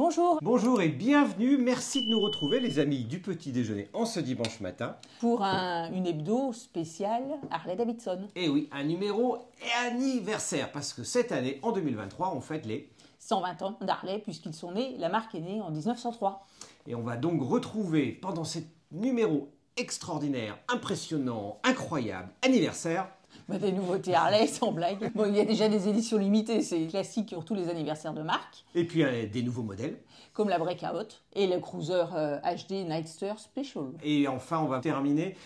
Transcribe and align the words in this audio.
Bonjour 0.00 0.38
Bonjour 0.42 0.82
et 0.82 0.90
bienvenue, 0.90 1.56
merci 1.56 2.04
de 2.04 2.10
nous 2.10 2.20
retrouver 2.20 2.60
les 2.60 2.78
amis 2.78 3.04
du 3.04 3.18
petit 3.18 3.50
déjeuner 3.50 3.88
en 3.94 4.04
ce 4.04 4.20
dimanche 4.20 4.60
matin. 4.60 4.94
pour 5.20 5.42
un- 5.42 5.90
une 5.90 6.06
hebdo 6.06 6.52
spéciale 6.52 7.24
Harley 7.50 7.76
Davidson. 7.76 8.28
Et 8.36 8.50
oui, 8.50 8.68
un 8.72 8.84
numéro 8.84 9.38
anniversaire 9.86 10.70
parce 10.70 10.92
que 10.92 11.02
cette 11.02 11.32
année, 11.32 11.58
en 11.62 11.72
2023, 11.72 12.34
on 12.36 12.42
fête 12.42 12.66
les... 12.66 12.90
120 13.20 13.62
ans 13.62 13.78
d'Harley 13.80 14.18
puisqu'ils 14.18 14.52
sont 14.52 14.72
nés, 14.72 14.96
la 14.98 15.08
marque 15.08 15.34
est 15.34 15.40
née 15.40 15.62
en 15.62 15.70
1903. 15.70 16.46
Et 16.86 16.94
on 16.94 17.02
va 17.02 17.16
donc 17.16 17.40
retrouver 17.42 18.12
pendant 18.12 18.44
ce 18.44 18.58
numéro 18.92 19.48
extraordinaire, 19.78 20.58
impressionnant, 20.68 21.58
incroyable, 21.64 22.28
anniversaire, 22.44 23.08
Bah, 23.48 23.58
des 23.58 23.72
nouveautés 23.72 24.14
Harley 24.14 24.46
sans 24.48 24.72
blague. 24.72 25.12
Bon, 25.14 25.26
il 25.26 25.36
y 25.36 25.40
a 25.40 25.44
déjà 25.44 25.68
des 25.68 25.88
éditions 25.88 26.18
limitées, 26.18 26.62
c'est 26.62 26.86
classique 26.86 27.32
pour 27.34 27.44
tous 27.44 27.54
les 27.54 27.68
anniversaires 27.68 28.12
de 28.14 28.22
marque, 28.22 28.64
et 28.74 28.84
puis 28.84 29.02
euh, 29.04 29.26
des 29.26 29.42
nouveaux 29.42 29.62
modèles. 29.62 29.98
comme 30.32 30.48
la 30.48 30.58
Breakout 30.58 31.22
et 31.34 31.46
le 31.46 31.58
Cruiser 31.60 32.04
euh, 32.14 32.38
HD 32.40 32.86
Nightster 32.88 33.32
Special. 33.38 33.84
Et 34.02 34.28
enfin, 34.28 34.58
on 34.60 34.66
va 34.66 34.80
terminer 34.80 35.36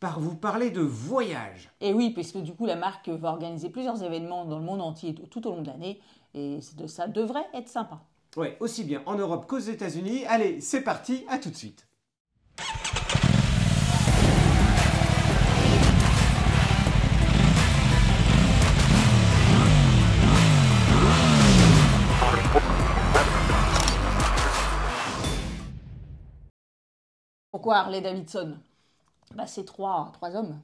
par 0.00 0.18
vous 0.18 0.34
parler 0.34 0.70
de 0.70 0.80
voyage. 0.80 1.68
Et 1.80 1.92
oui, 1.92 2.10
parce 2.10 2.32
que 2.32 2.38
du 2.38 2.54
coup 2.54 2.64
la 2.66 2.76
marque 2.76 3.08
va 3.10 3.28
organiser 3.30 3.68
plusieurs 3.68 4.02
événements 4.02 4.46
dans 4.46 4.58
le 4.58 4.64
monde 4.64 4.80
entier 4.80 5.14
tout- 5.14 5.46
au 5.46 5.50
long 5.50 5.60
de 5.62 5.66
l'année 5.68 6.00
et 6.34 6.58
ça 6.86 7.06
devrait 7.06 7.46
être 7.54 7.68
sympa. 7.68 8.00
Ouais, 8.36 8.56
aussi 8.60 8.84
bien 8.84 9.02
en 9.06 9.16
Europe 9.16 9.46
qu'aux 9.46 9.58
États-Unis. 9.58 10.24
Allez, 10.26 10.60
c'est 10.60 10.80
parti, 10.82 11.24
à 11.28 11.38
tout 11.38 11.50
de 11.50 11.56
suite. 11.56 11.86
Pourquoi 27.50 27.76
Harley 27.78 28.00
Davidson? 28.00 28.58
Bah, 29.34 29.46
C'est 29.46 29.64
trois, 29.64 30.10
trois 30.12 30.34
hommes, 30.36 30.60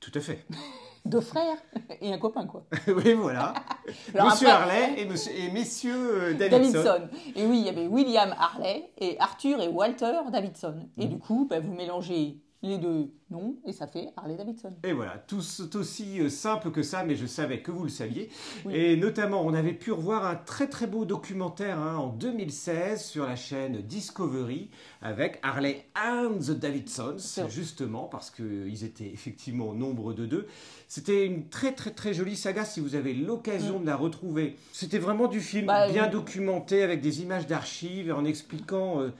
Tout 0.00 0.12
à 0.14 0.20
fait. 0.20 0.44
deux 1.04 1.20
frères 1.20 1.56
et 2.00 2.12
un 2.12 2.18
copain 2.18 2.46
quoi. 2.46 2.64
oui, 2.88 3.14
voilà. 3.14 3.54
Alors 4.14 4.26
monsieur 4.26 4.48
après- 4.48 4.82
Harley 4.82 5.00
et, 5.00 5.06
monsieur, 5.06 5.32
et 5.38 5.50
messieurs 5.50 6.22
euh, 6.30 6.34
Davidson. 6.34 6.82
Davidson. 6.82 7.08
Et 7.36 7.46
oui, 7.46 7.60
il 7.60 7.66
y 7.66 7.68
avait 7.68 7.86
William 7.86 8.34
Harley 8.38 8.90
et 8.98 9.18
Arthur 9.20 9.60
et 9.60 9.68
Walter 9.68 10.18
Davidson. 10.32 10.88
Et 10.98 11.06
du 11.06 11.18
coup, 11.18 11.46
bah, 11.48 11.60
vous 11.60 11.72
mélangez 11.72 12.38
les 12.62 12.78
deux 12.78 13.10
noms 13.30 13.56
et 13.64 13.72
ça 13.72 13.86
fait 13.86 14.08
Harley 14.16 14.36
Davidson. 14.36 14.72
Et 14.82 14.92
voilà, 14.92 15.18
tout 15.26 15.40
aussi 15.76 16.20
euh, 16.20 16.28
simple 16.28 16.70
que 16.70 16.82
ça, 16.82 17.04
mais 17.04 17.16
je 17.16 17.26
savais 17.26 17.60
que 17.60 17.70
vous 17.70 17.84
le 17.84 17.90
saviez. 17.90 18.30
Oui. 18.64 18.74
Et 18.74 18.96
notamment, 18.96 19.42
on 19.44 19.52
avait 19.54 19.72
pu 19.72 19.92
revoir 19.92 20.26
un 20.26 20.36
très 20.36 20.68
très 20.68 20.86
beau 20.86 21.04
documentaire 21.04 21.78
hein, 21.78 21.96
en 21.96 22.08
2016 22.08 23.04
sur 23.04 23.26
la 23.26 23.36
chaîne 23.36 23.82
Discovery 23.82 24.70
avec 25.02 25.38
Harley 25.42 25.84
and 25.96 26.38
the 26.38 26.52
Davidsons, 26.52 27.16
justement, 27.48 28.04
parce 28.04 28.30
qu'ils 28.30 28.84
étaient 28.84 29.10
effectivement 29.12 29.68
au 29.68 29.74
nombre 29.74 30.12
de 30.12 30.26
deux. 30.26 30.46
C'était 30.88 31.26
une 31.26 31.48
très 31.48 31.72
très 31.72 31.90
très 31.90 32.14
jolie 32.14 32.36
saga 32.36 32.64
si 32.64 32.80
vous 32.80 32.94
avez 32.94 33.12
l'occasion 33.12 33.80
de 33.80 33.86
la 33.86 33.96
retrouver. 33.96 34.56
C'était 34.72 34.98
vraiment 34.98 35.26
du 35.26 35.40
film 35.40 35.66
Bah, 35.66 35.88
bien 35.90 36.06
euh, 36.06 36.10
documenté 36.10 36.82
avec 36.82 37.00
des 37.00 37.22
images 37.22 37.46
d'archives 37.46 38.12
en 38.12 38.24
expliquant 38.24 39.00
euh, 39.00 39.10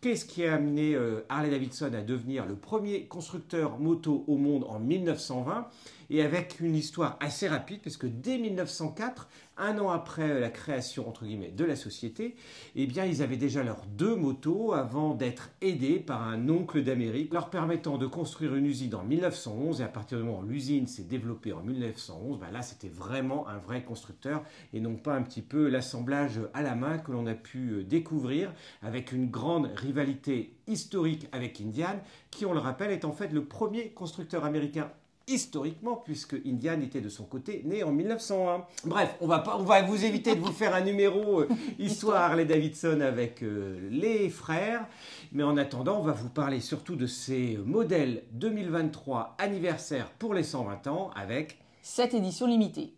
qu'est-ce 0.00 0.24
qui 0.24 0.44
a 0.44 0.54
amené 0.54 0.94
euh, 0.94 1.24
Harley 1.28 1.50
Davidson 1.50 1.92
à 1.94 2.02
devenir 2.02 2.46
le 2.46 2.54
premier 2.54 3.04
constructeur 3.06 3.78
moto 3.78 4.24
au 4.26 4.36
monde 4.36 4.64
en 4.68 4.78
1920 4.78 5.68
et 6.10 6.22
avec 6.22 6.60
une 6.60 6.74
histoire 6.74 7.16
assez 7.20 7.48
rapide 7.48 7.80
parce 7.82 7.96
que 7.96 8.06
dès 8.06 8.38
1904, 8.38 9.28
un 9.58 9.78
an 9.78 9.90
après 9.90 10.40
la 10.40 10.50
création 10.50 11.08
entre 11.08 11.24
guillemets 11.24 11.50
de 11.50 11.64
la 11.64 11.76
société, 11.76 12.36
eh 12.76 12.86
bien 12.86 13.04
ils 13.04 13.22
avaient 13.22 13.36
déjà 13.36 13.62
leurs 13.62 13.86
deux 13.86 14.14
motos 14.14 14.72
avant 14.72 15.14
d'être 15.14 15.50
aidés 15.60 15.98
par 15.98 16.22
un 16.22 16.48
oncle 16.48 16.82
d'Amérique 16.82 17.32
leur 17.32 17.50
permettant 17.50 17.98
de 17.98 18.06
construire 18.06 18.54
une 18.54 18.66
usine 18.66 18.94
en 18.94 19.04
1911 19.04 19.80
et 19.80 19.84
à 19.84 19.88
partir 19.88 20.18
du 20.18 20.24
moment 20.24 20.40
où 20.40 20.46
l'usine 20.46 20.86
s'est 20.86 21.02
développée 21.02 21.52
en 21.52 21.62
1911, 21.62 22.38
ben 22.38 22.50
là 22.50 22.62
c'était 22.62 22.88
vraiment 22.88 23.48
un 23.48 23.58
vrai 23.58 23.82
constructeur 23.82 24.42
et 24.72 24.80
non 24.80 24.96
pas 24.96 25.14
un 25.14 25.22
petit 25.22 25.42
peu 25.42 25.68
l'assemblage 25.68 26.40
à 26.54 26.62
la 26.62 26.74
main 26.74 26.98
que 26.98 27.12
l'on 27.12 27.26
a 27.26 27.34
pu 27.34 27.70
euh, 27.70 27.84
découvrir 27.84 28.52
avec 28.82 29.12
une 29.12 29.28
grande 29.30 29.70
rivalité 29.74 30.54
historique 30.66 31.26
avec 31.32 31.60
Indian 31.60 32.00
qui 32.30 32.46
on 32.46 32.52
le 32.52 32.60
rappelle 32.60 32.90
est 32.90 33.04
en 33.04 33.12
fait 33.12 33.32
le 33.32 33.44
premier 33.44 33.90
constructeur 33.90 34.44
américain 34.44 34.90
historiquement, 35.28 35.96
puisque 35.96 36.34
Indian 36.46 36.80
était 36.80 37.00
de 37.00 37.08
son 37.08 37.24
côté 37.24 37.62
né 37.64 37.82
en 37.82 37.92
1901. 37.92 38.64
Bref, 38.84 39.14
on 39.20 39.26
va, 39.26 39.38
pas, 39.40 39.56
on 39.58 39.62
va 39.62 39.82
vous 39.82 40.04
éviter 40.04 40.34
de 40.34 40.40
vous 40.40 40.52
faire 40.52 40.74
un 40.74 40.80
numéro 40.80 41.40
euh, 41.40 41.48
histoire 41.78 42.22
Harley 42.22 42.44
Davidson 42.44 43.00
avec 43.00 43.42
euh, 43.42 43.88
les 43.90 44.28
frères, 44.30 44.86
mais 45.32 45.42
en 45.42 45.56
attendant, 45.56 45.98
on 45.98 46.02
va 46.02 46.12
vous 46.12 46.30
parler 46.30 46.60
surtout 46.60 46.96
de 46.96 47.06
ces 47.06 47.58
modèles 47.64 48.24
2023 48.32 49.36
anniversaire 49.38 50.10
pour 50.18 50.34
les 50.34 50.42
120 50.42 50.86
ans 50.86 51.10
avec 51.14 51.58
Cette 51.82 52.14
édition 52.14 52.46
limitée. 52.46 52.92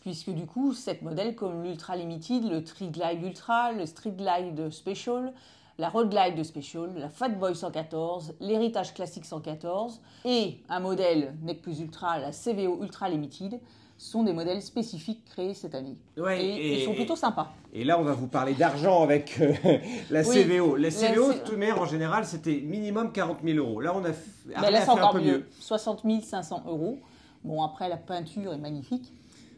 Puisque 0.00 0.30
du 0.30 0.44
coup, 0.44 0.74
sept 0.74 1.00
modèles 1.00 1.34
comme 1.34 1.62
l'Ultra 1.62 1.96
Limited, 1.96 2.44
le 2.44 2.64
Street 2.64 2.90
Glide 2.90 3.22
Ultra, 3.22 3.72
le 3.72 3.86
Street 3.86 4.12
Glide 4.12 4.70
Special, 4.70 5.32
la 5.78 5.88
Road 5.88 6.10
Glide 6.10 6.42
Special, 6.44 6.90
la 6.96 7.08
Fat 7.08 7.30
Boy 7.30 7.54
114, 7.54 8.34
l'Héritage 8.40 8.94
Classique 8.94 9.24
114 9.24 10.00
et 10.24 10.58
un 10.68 10.80
modèle 10.80 11.34
NEC 11.42 11.62
Plus 11.62 11.80
Ultra, 11.80 12.18
la 12.18 12.30
CVO 12.30 12.82
Ultra 12.82 13.08
Limited, 13.08 13.58
sont 13.96 14.24
des 14.24 14.32
modèles 14.32 14.60
spécifiques 14.60 15.24
créés 15.24 15.54
cette 15.54 15.74
année. 15.74 15.96
Ouais, 16.16 16.44
et, 16.44 16.80
ils 16.80 16.84
sont 16.84 16.94
plutôt 16.94 17.16
sympas. 17.16 17.52
Et 17.72 17.84
là, 17.84 17.98
on 17.98 18.02
va 18.02 18.12
vous 18.12 18.26
parler 18.26 18.54
d'argent 18.54 19.02
avec 19.02 19.40
euh, 19.40 19.52
la 20.10 20.22
CVO. 20.24 20.76
La 20.76 20.88
la 20.88 20.90
CVO, 20.90 21.32
de 21.32 21.38
toute 21.38 21.56
manière, 21.56 21.80
en 21.80 21.86
général, 21.86 22.24
c'était 22.24 22.60
minimum 22.60 23.12
40 23.12 23.38
000 23.44 23.58
euros. 23.58 23.80
Là, 23.80 23.92
on 23.96 24.04
a, 24.04 24.10
f- 24.10 24.14
Mais 24.46 24.54
Harley 24.56 24.70
là, 24.72 24.78
a 24.78 24.80
c'est 24.84 24.94
fait 24.94 25.00
un 25.00 25.12
peu 25.12 25.20
mieux. 25.20 25.48
60 25.60 26.02
500 26.22 26.64
euros. 26.66 26.98
Bon, 27.44 27.62
après, 27.62 27.88
la 27.88 27.96
peinture 27.96 28.52
est 28.52 28.58
magnifique. 28.58 29.12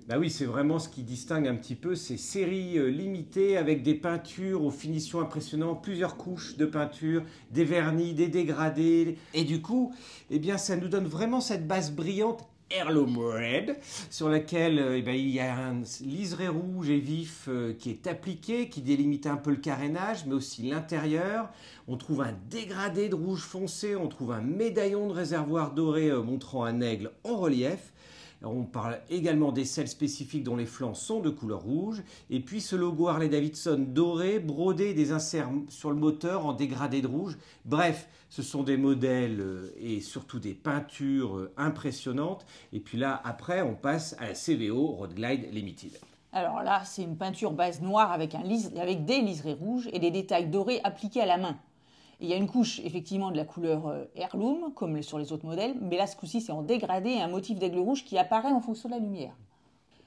Bah 0.09 0.19
oui, 0.21 0.31
c'est 0.31 0.45
vraiment 0.45 0.79
ce 0.79 0.89
qui 0.89 1.03
distingue 1.03 1.49
un 1.49 1.57
petit 1.57 1.75
peu 1.75 1.97
ces 1.97 2.17
séries 2.17 2.79
euh, 2.79 2.87
limitées 2.87 3.57
avec 3.57 3.83
des 3.83 3.97
peintures 3.97 4.63
aux 4.63 4.71
finitions 4.71 5.21
impressionnantes, 5.21 5.83
plusieurs 5.83 6.17
couches 6.17 6.57
de 6.57 6.65
peinture, 6.65 7.25
des 7.51 7.65
vernis, 7.65 8.15
des 8.15 8.29
dégradés. 8.29 9.19
Et 9.35 9.43
du 9.43 9.61
coup, 9.61 9.93
eh 10.31 10.39
bien, 10.39 10.59
ça 10.59 10.77
nous 10.77 10.87
donne 10.87 11.07
vraiment 11.07 11.41
cette 11.41 11.67
base 11.67 11.91
brillante 11.91 12.47
Heirloom 12.71 13.19
Red, 13.19 13.79
sur 14.09 14.29
laquelle 14.29 14.79
euh, 14.79 14.97
eh 14.97 15.03
ben, 15.03 15.17
il 15.17 15.29
y 15.29 15.41
a 15.41 15.57
un 15.57 15.83
liseré 16.05 16.47
rouge 16.47 16.89
et 16.89 17.01
vif 17.01 17.47
euh, 17.49 17.73
qui 17.73 17.91
est 17.91 18.07
appliqué, 18.07 18.69
qui 18.69 18.83
délimite 18.83 19.27
un 19.27 19.37
peu 19.37 19.51
le 19.51 19.57
carénage, 19.57 20.25
mais 20.25 20.35
aussi 20.35 20.69
l'intérieur. 20.69 21.49
On 21.89 21.97
trouve 21.97 22.23
un 22.23 22.35
dégradé 22.49 23.09
de 23.09 23.17
rouge 23.17 23.43
foncé, 23.43 23.97
on 23.97 24.07
trouve 24.07 24.31
un 24.31 24.41
médaillon 24.41 25.09
de 25.09 25.15
réservoir 25.15 25.73
doré 25.73 26.13
montrant 26.13 26.63
un 26.63 26.81
aigle 26.81 27.11
en 27.25 27.37
relief. 27.37 27.93
On 28.43 28.65
parle 28.65 29.01
également 29.09 29.51
des 29.51 29.65
selles 29.65 29.89
spécifiques 29.89 30.45
dont 30.45 30.57
les 30.57 30.67
flancs 30.67 30.95
sont 30.95 31.21
de 31.21 31.31
couleur 31.31 31.63
rouge. 31.63 32.03
Et 32.31 32.41
puis 32.41 32.61
ce 32.61 32.77
logo 32.77 33.09
Harley 33.09 33.29
Davidson 33.29 33.85
doré, 33.89 34.39
brodé, 34.39 34.95
des 34.95 35.13
inserts 35.13 35.51
sur 35.69 35.91
le 35.91 35.97
moteur 35.97 36.47
en 36.47 36.53
dégradé 36.53 37.01
de 37.01 37.07
rouge. 37.07 37.39
Bref, 37.65 38.09
ce 38.29 38.43
sont 38.43 38.63
des 38.63 38.77
modèles 38.77 39.41
euh, 39.41 39.75
et 39.79 40.01
surtout 40.01 40.39
des 40.39 40.55
peintures 40.55 41.37
euh, 41.37 41.53
impressionnantes. 41.57 42.45
Et 42.73 42.81
puis 42.81 42.99
là, 42.99 43.21
après, 43.25 43.63
on 43.63 43.75
passe 43.75 44.15
à 44.19 44.29
la 44.29 44.35
CVO 44.35 44.87
Road 44.89 45.15
Glide 45.15 45.53
Limited. 45.53 45.99
Alors 46.33 46.63
là, 46.63 46.83
c'est 46.85 47.03
une 47.03 47.17
peinture 47.17 47.53
base 47.53 47.81
noire 47.81 48.13
avec, 48.13 48.35
avec 48.35 49.05
des 49.07 49.23
liserés 49.23 49.55
rouges 49.55 49.89
et 49.93 49.99
des 49.99 50.11
détails 50.11 50.49
dorés 50.49 50.81
appliqués 50.85 51.23
à 51.23 51.27
la 51.27 51.39
main. 51.39 51.57
Il 52.21 52.29
y 52.29 52.33
a 52.33 52.37
une 52.37 52.49
couche 52.49 52.81
effectivement 52.81 53.31
de 53.31 53.37
la 53.37 53.45
couleur 53.45 53.89
euh, 53.89 54.05
heirloom, 54.17 54.73
comme 54.75 55.03
sur 55.03 55.19
les 55.19 55.33
autres 55.33 55.45
modèles, 55.45 55.75
mais 55.81 55.99
là 55.99 56.07
ce 56.07 56.17
coup-ci 56.17 56.41
c'est 56.41 56.53
en 56.53 56.63
dégradé 56.63 57.11
et 57.11 57.21
un 57.21 57.29
motif 57.29 57.59
d'aigle 57.59 57.79
rouge 57.79 58.05
qui 58.05 58.17
apparaît 58.17 58.53
en 58.53 58.61
fonction 58.61 58.89
de 58.89 58.95
la 58.95 59.01
lumière. 59.01 59.35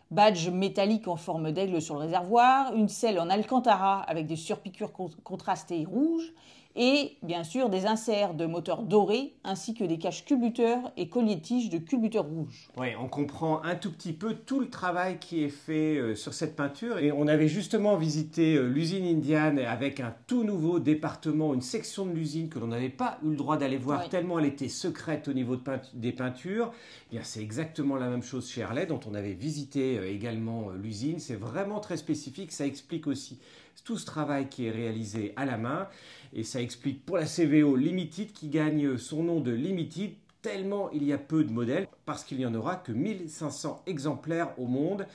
Badge 0.09 0.49
métallique 0.49 1.07
en 1.07 1.17
forme 1.17 1.51
d'aigle 1.51 1.79
sur 1.79 1.93
le 1.93 2.01
réservoir, 2.01 2.73
une 2.73 2.89
selle 2.89 3.19
en 3.19 3.29
alcantara 3.29 4.01
avec 4.01 4.25
des 4.25 4.35
surpiqûres 4.37 4.91
con- 4.91 5.11
contrastées 5.23 5.85
rouges, 5.85 6.33
et 6.81 7.17
bien 7.23 7.43
sûr 7.43 7.69
des 7.69 7.85
inserts 7.85 8.33
de 8.33 8.45
moteurs 8.45 8.83
dorés 8.83 9.33
ainsi 9.43 9.73
que 9.73 9.83
des 9.83 9.97
caches 9.97 10.23
culbuteurs 10.23 10.93
et 10.95 11.09
colliers-tiges 11.09 11.69
de 11.69 11.77
culbuteurs 11.77 12.23
rouges. 12.23 12.69
Oui, 12.77 12.87
on 12.97 13.09
comprend 13.09 13.61
un 13.63 13.75
tout 13.75 13.91
petit 13.91 14.13
peu 14.13 14.33
tout 14.33 14.61
le 14.61 14.69
travail 14.69 15.19
qui 15.19 15.43
est 15.43 15.49
fait 15.49 15.97
euh, 15.97 16.15
sur 16.15 16.33
cette 16.33 16.55
peinture. 16.55 16.97
Et 16.99 17.11
on 17.11 17.27
avait 17.27 17.49
justement 17.49 17.97
visité 17.97 18.55
euh, 18.55 18.69
l'usine 18.69 19.05
Indiane 19.05 19.59
avec 19.59 19.99
un 19.99 20.15
tout 20.25 20.45
nouveau 20.45 20.79
département, 20.79 21.53
une 21.53 21.61
section 21.61 22.05
de 22.05 22.13
l'usine 22.13 22.47
que 22.47 22.59
l'on 22.59 22.67
n'avait 22.67 22.87
pas 22.87 23.19
eu 23.25 23.31
le 23.31 23.35
droit 23.35 23.57
d'aller 23.57 23.77
voir 23.77 24.03
Oui. 24.03 24.09
tellement 24.09 24.39
elle 24.39 24.45
était 24.45 24.69
secrète 24.69 25.27
au 25.27 25.33
niveau 25.33 25.57
de 25.57 25.61
des 25.93 26.13
peintures. 26.13 26.71
Eh 27.11 27.15
bien, 27.15 27.23
c'est 27.25 27.41
exactement 27.41 27.97
la 27.97 28.07
même 28.07 28.23
chose 28.23 28.49
chez 28.49 28.63
Harley, 28.63 28.85
dont 28.85 29.01
on 29.05 29.13
avait 29.15 29.33
visité 29.33 29.97
euh, 29.97 30.09
également 30.09 30.69
l'usine. 30.69 31.19
C'est 31.19 31.35
vraiment 31.35 31.81
très 31.81 31.97
spécifique. 31.97 32.53
Ça 32.53 32.65
explique 32.65 33.05
aussi 33.05 33.37
tout 33.83 33.97
ce 33.97 34.05
travail 34.05 34.47
qui 34.49 34.65
est 34.65 34.71
réalisé 34.71 35.33
à 35.35 35.45
la 35.45 35.57
main. 35.57 35.87
Et 36.33 36.43
ça 36.43 36.61
explique 36.61 37.05
pour 37.05 37.17
la 37.17 37.25
CVO 37.25 37.75
Limited 37.75 38.31
qui 38.31 38.49
gagne 38.49 38.97
son 38.97 39.23
nom 39.23 39.39
de 39.39 39.51
Limited 39.51 40.11
tellement 40.41 40.89
il 40.91 41.03
y 41.03 41.11
a 41.11 41.17
peu 41.17 41.43
de 41.43 41.51
modèles, 41.51 41.87
parce 42.05 42.23
qu'il 42.23 42.37
n'y 42.37 42.45
en 42.45 42.53
aura 42.55 42.75
que 42.77 42.91
1500 42.93 43.81
exemplaires 43.87 44.53
au 44.57 44.67
monde. 44.67 45.05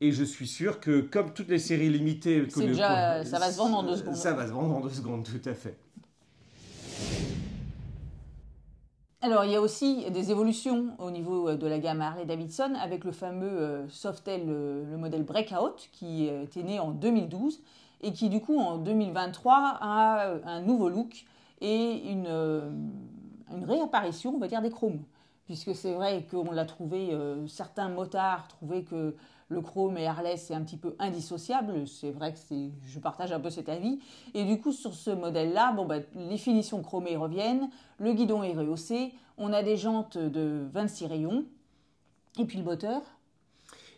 Et 0.00 0.12
je 0.12 0.24
suis 0.24 0.46
sûr 0.48 0.80
que, 0.80 1.00
comme 1.00 1.32
toutes 1.32 1.48
les 1.48 1.58
séries 1.60 1.88
limitées, 1.90 2.46
que 2.46 2.60
le- 2.60 2.66
déjà- 2.66 3.24
ça 3.24 3.38
va 3.38 3.50
se 3.52 3.58
vendre 3.58 3.78
en 3.78 3.82
deux 3.82 3.96
secondes. 3.96 4.16
Ça 4.16 4.32
va 4.32 4.46
se 4.46 4.52
vendre 4.52 4.76
en 4.76 4.80
deux 4.80 4.90
secondes, 4.90 5.24
tout 5.24 5.48
à 5.48 5.54
fait. 5.54 5.76
Alors, 9.20 9.44
il 9.44 9.52
y 9.52 9.54
a 9.54 9.60
aussi 9.60 10.10
des 10.10 10.32
évolutions 10.32 10.88
au 10.98 11.10
niveau 11.12 11.48
euh, 11.48 11.56
de 11.56 11.66
la 11.68 11.78
gamme 11.78 12.00
Harley-Davidson 12.00 12.72
avec 12.80 13.04
le 13.04 13.12
fameux 13.12 13.46
euh, 13.48 13.88
Softail, 13.88 14.44
le, 14.46 14.84
le 14.84 14.96
modèle 14.96 15.22
Breakout, 15.22 15.88
qui 15.92 16.28
euh, 16.28 16.42
était 16.42 16.64
né 16.64 16.80
en 16.80 16.90
2012 16.90 17.60
et 18.02 18.12
qui, 18.12 18.28
du 18.28 18.40
coup, 18.40 18.58
en 18.58 18.78
2023, 18.78 19.78
a 19.80 20.26
euh, 20.26 20.38
un 20.44 20.60
nouveau 20.60 20.88
look 20.88 21.24
et 21.60 22.10
une, 22.10 22.26
euh, 22.26 22.70
une 23.54 23.64
réapparition, 23.64 24.34
on 24.34 24.38
va 24.38 24.48
dire, 24.48 24.62
des 24.62 24.70
chromes. 24.70 25.02
Puisque 25.46 25.74
c'est 25.74 25.92
vrai 25.92 26.26
qu'on 26.30 26.50
l'a 26.50 26.64
trouvé, 26.64 27.12
euh, 27.12 27.46
certains 27.46 27.88
motards 27.88 28.48
trouvaient 28.48 28.84
que 28.84 29.14
le 29.48 29.60
chrome 29.60 29.98
et 29.98 30.06
Harley, 30.06 30.36
c'est 30.36 30.54
un 30.54 30.62
petit 30.62 30.76
peu 30.76 30.96
indissociable. 30.98 31.86
C'est 31.86 32.10
vrai 32.10 32.32
que 32.32 32.38
je 32.86 32.98
partage 32.98 33.32
un 33.32 33.40
peu 33.40 33.50
cet 33.50 33.68
avis. 33.68 34.00
Et 34.34 34.44
du 34.44 34.60
coup, 34.60 34.72
sur 34.72 34.94
ce 34.94 35.10
modèle-là, 35.10 35.72
bon, 35.72 35.84
bah, 35.84 35.96
les 36.14 36.38
finitions 36.38 36.82
chromées 36.82 37.16
reviennent, 37.16 37.68
le 37.98 38.12
guidon 38.14 38.42
est 38.42 38.54
rehaussé, 38.54 39.12
on 39.36 39.52
a 39.52 39.62
des 39.62 39.76
jantes 39.76 40.16
de 40.16 40.66
26 40.72 41.06
rayons, 41.06 41.44
et 42.38 42.44
puis 42.44 42.58
le 42.58 42.64
moteur. 42.64 43.02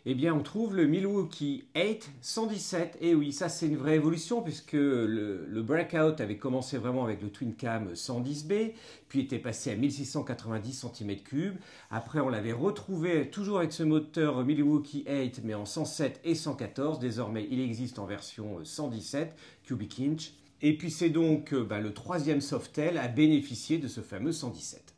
Eh 0.07 0.13
bien, 0.13 0.35
on 0.35 0.43
trouve 0.43 0.75
le 0.75 0.85
Milwaukee 0.85 1.63
8 1.75 2.11
117. 2.21 2.99
Et 3.01 3.15
oui, 3.15 3.33
ça, 3.33 3.49
c'est 3.49 3.65
une 3.65 3.75
vraie 3.75 3.95
évolution 3.95 4.43
puisque 4.43 4.73
le, 4.73 5.47
le 5.47 5.61
Breakout 5.63 6.21
avait 6.21 6.37
commencé 6.37 6.77
vraiment 6.77 7.03
avec 7.03 7.23
le 7.23 7.31
Twin 7.31 7.55
Cam 7.55 7.91
110B, 7.93 8.73
puis 9.07 9.21
était 9.21 9.39
passé 9.39 9.71
à 9.71 9.75
1690 9.75 10.85
cm3. 10.85 11.53
Après, 11.89 12.19
on 12.19 12.29
l'avait 12.29 12.51
retrouvé 12.51 13.31
toujours 13.31 13.57
avec 13.57 13.73
ce 13.73 13.81
moteur 13.81 14.45
Milwaukee 14.45 15.05
8, 15.07 15.41
mais 15.43 15.55
en 15.55 15.65
107 15.65 16.21
et 16.23 16.35
114. 16.35 16.99
Désormais, 16.99 17.47
il 17.49 17.59
existe 17.59 17.97
en 17.97 18.05
version 18.05 18.59
117 18.63 19.35
cubic 19.63 19.99
inch. 19.99 20.33
Et 20.61 20.77
puis, 20.77 20.91
c'est 20.91 21.09
donc 21.09 21.51
euh, 21.51 21.63
bah, 21.63 21.79
le 21.79 21.95
troisième 21.95 22.41
Softail 22.41 22.99
à 22.99 23.07
bénéficier 23.07 23.79
de 23.79 23.87
ce 23.87 24.01
fameux 24.01 24.33
117. 24.33 24.93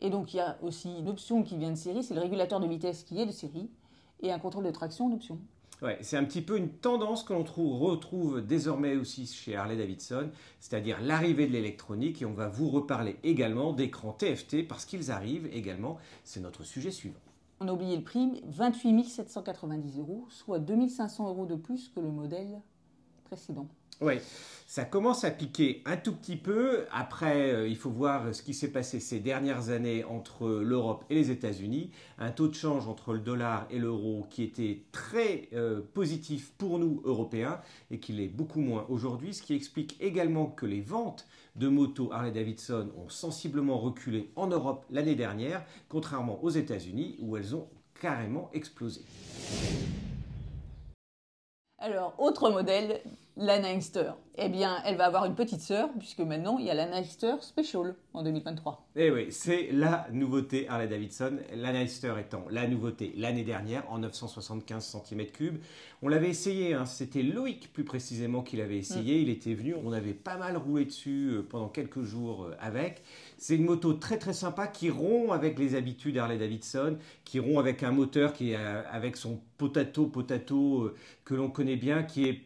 Et 0.00 0.10
donc, 0.10 0.34
il 0.34 0.38
y 0.38 0.40
a 0.40 0.58
aussi 0.62 0.90
une 0.98 1.08
option 1.08 1.44
qui 1.44 1.56
vient 1.56 1.70
de 1.70 1.76
série, 1.76 2.02
c'est 2.02 2.14
le 2.14 2.20
régulateur 2.20 2.58
de 2.58 2.66
vitesse 2.66 3.04
qui 3.04 3.20
est 3.20 3.26
de 3.26 3.30
série, 3.30 3.70
et 4.22 4.32
un 4.32 4.38
contrôle 4.38 4.64
de 4.64 4.70
traction 4.70 5.06
en 5.06 5.12
option. 5.12 5.38
Ouais, 5.82 5.98
c'est 6.00 6.16
un 6.16 6.24
petit 6.24 6.42
peu 6.42 6.56
une 6.56 6.68
tendance 6.68 7.24
que 7.24 7.32
l'on 7.32 7.42
trouve- 7.42 7.82
retrouve 7.82 8.40
désormais 8.40 8.94
aussi 8.94 9.26
chez 9.26 9.56
Harley 9.56 9.76
Davidson, 9.76 10.30
c'est-à-dire 10.60 11.00
l'arrivée 11.00 11.48
de 11.48 11.52
l'électronique 11.52 12.22
et 12.22 12.24
on 12.26 12.34
va 12.34 12.46
vous 12.48 12.68
reparler 12.70 13.16
également 13.24 13.72
d'écrans 13.72 14.12
TFT 14.12 14.62
parce 14.68 14.84
qu'ils 14.84 15.10
arrivent 15.10 15.48
également, 15.52 15.98
c'est 16.22 16.38
notre 16.40 16.62
sujet 16.62 16.92
suivant. 16.92 17.18
On 17.60 17.66
a 17.66 17.72
oublié 17.72 17.96
le 17.96 18.02
prix, 18.04 18.42
28 18.46 19.04
790 19.04 19.98
euros, 19.98 20.26
soit 20.28 20.60
2500 20.60 21.28
euros 21.28 21.46
de 21.46 21.56
plus 21.56 21.88
que 21.88 21.98
le 22.00 22.10
modèle 22.10 22.60
précédent. 23.24 23.66
Oui, 24.02 24.14
ça 24.66 24.84
commence 24.84 25.22
à 25.22 25.30
piquer 25.30 25.80
un 25.86 25.96
tout 25.96 26.12
petit 26.12 26.34
peu. 26.34 26.86
Après, 26.90 27.52
euh, 27.52 27.68
il 27.68 27.76
faut 27.76 27.90
voir 27.90 28.34
ce 28.34 28.42
qui 28.42 28.52
s'est 28.52 28.72
passé 28.72 28.98
ces 28.98 29.20
dernières 29.20 29.68
années 29.68 30.02
entre 30.02 30.48
l'Europe 30.48 31.04
et 31.08 31.14
les 31.14 31.30
États-Unis. 31.30 31.92
Un 32.18 32.32
taux 32.32 32.48
de 32.48 32.54
change 32.54 32.88
entre 32.88 33.12
le 33.12 33.20
dollar 33.20 33.68
et 33.70 33.78
l'euro 33.78 34.26
qui 34.28 34.42
était 34.42 34.82
très 34.90 35.48
euh, 35.52 35.82
positif 35.94 36.52
pour 36.58 36.80
nous, 36.80 37.00
Européens, 37.04 37.60
et 37.92 38.00
qui 38.00 38.12
l'est 38.12 38.26
beaucoup 38.26 38.60
moins 38.60 38.84
aujourd'hui. 38.88 39.34
Ce 39.34 39.42
qui 39.42 39.54
explique 39.54 39.96
également 40.00 40.46
que 40.46 40.66
les 40.66 40.80
ventes 40.80 41.28
de 41.54 41.68
motos 41.68 42.10
Harley-Davidson 42.12 42.90
ont 42.96 43.08
sensiblement 43.08 43.78
reculé 43.78 44.32
en 44.34 44.48
Europe 44.48 44.84
l'année 44.90 45.14
dernière, 45.14 45.64
contrairement 45.88 46.42
aux 46.42 46.50
États-Unis 46.50 47.18
où 47.20 47.36
elles 47.36 47.54
ont 47.54 47.68
carrément 48.00 48.50
explosé. 48.52 49.02
Alors, 51.78 52.14
autre 52.18 52.48
modèle, 52.48 53.00
la 53.36 53.58
Nightster. 53.58 54.12
Eh 54.36 54.48
bien, 54.48 54.78
elle 54.86 54.96
va 54.96 55.06
avoir 55.06 55.26
une 55.26 55.34
petite 55.34 55.60
sœur, 55.60 55.90
puisque 55.98 56.20
maintenant, 56.20 56.58
il 56.58 56.64
y 56.64 56.70
a 56.70 56.74
la 56.74 56.86
Nightster 56.86 57.34
Special 57.40 57.94
en 58.14 58.22
2023. 58.22 58.86
Eh 58.96 59.10
oui, 59.10 59.26
c'est 59.30 59.68
la 59.72 60.06
nouveauté 60.10 60.68
Harley 60.68 60.88
Davidson, 60.88 61.38
la 61.54 61.72
Nightster 61.72 62.14
étant 62.18 62.44
la 62.50 62.66
nouveauté 62.66 63.12
l'année 63.16 63.44
dernière 63.44 63.90
en 63.90 63.98
975 63.98 64.96
cm3. 64.96 65.52
On 66.00 66.08
l'avait 66.08 66.30
essayé, 66.30 66.72
hein, 66.74 66.86
c'était 66.86 67.22
Loïc 67.22 67.72
plus 67.72 67.84
précisément 67.84 68.42
qui 68.42 68.56
l'avait 68.56 68.78
essayé, 68.78 69.20
il 69.20 69.28
était 69.28 69.54
venu, 69.54 69.74
on 69.82 69.92
avait 69.92 70.14
pas 70.14 70.36
mal 70.36 70.56
roulé 70.56 70.86
dessus 70.86 71.32
euh, 71.32 71.42
pendant 71.42 71.68
quelques 71.68 72.02
jours 72.02 72.44
euh, 72.44 72.56
avec. 72.58 73.02
C'est 73.36 73.56
une 73.56 73.64
moto 73.64 73.92
très 73.92 74.18
très 74.18 74.32
sympa 74.32 74.66
qui 74.66 74.88
rompt 74.88 75.32
avec 75.32 75.58
les 75.58 75.74
habitudes 75.74 76.16
Harley 76.16 76.38
Davidson, 76.38 76.96
qui 77.24 77.38
rompt 77.38 77.58
avec 77.58 77.82
un 77.82 77.92
moteur 77.92 78.32
qui 78.32 78.52
est 78.52 78.56
euh, 78.56 78.82
avec 78.90 79.16
son 79.16 79.40
potato 79.58 80.06
potato 80.06 80.92
que 81.24 81.34
l'on 81.34 81.50
connaît 81.50 81.76
bien, 81.76 82.02
qui 82.02 82.28
est 82.28 82.40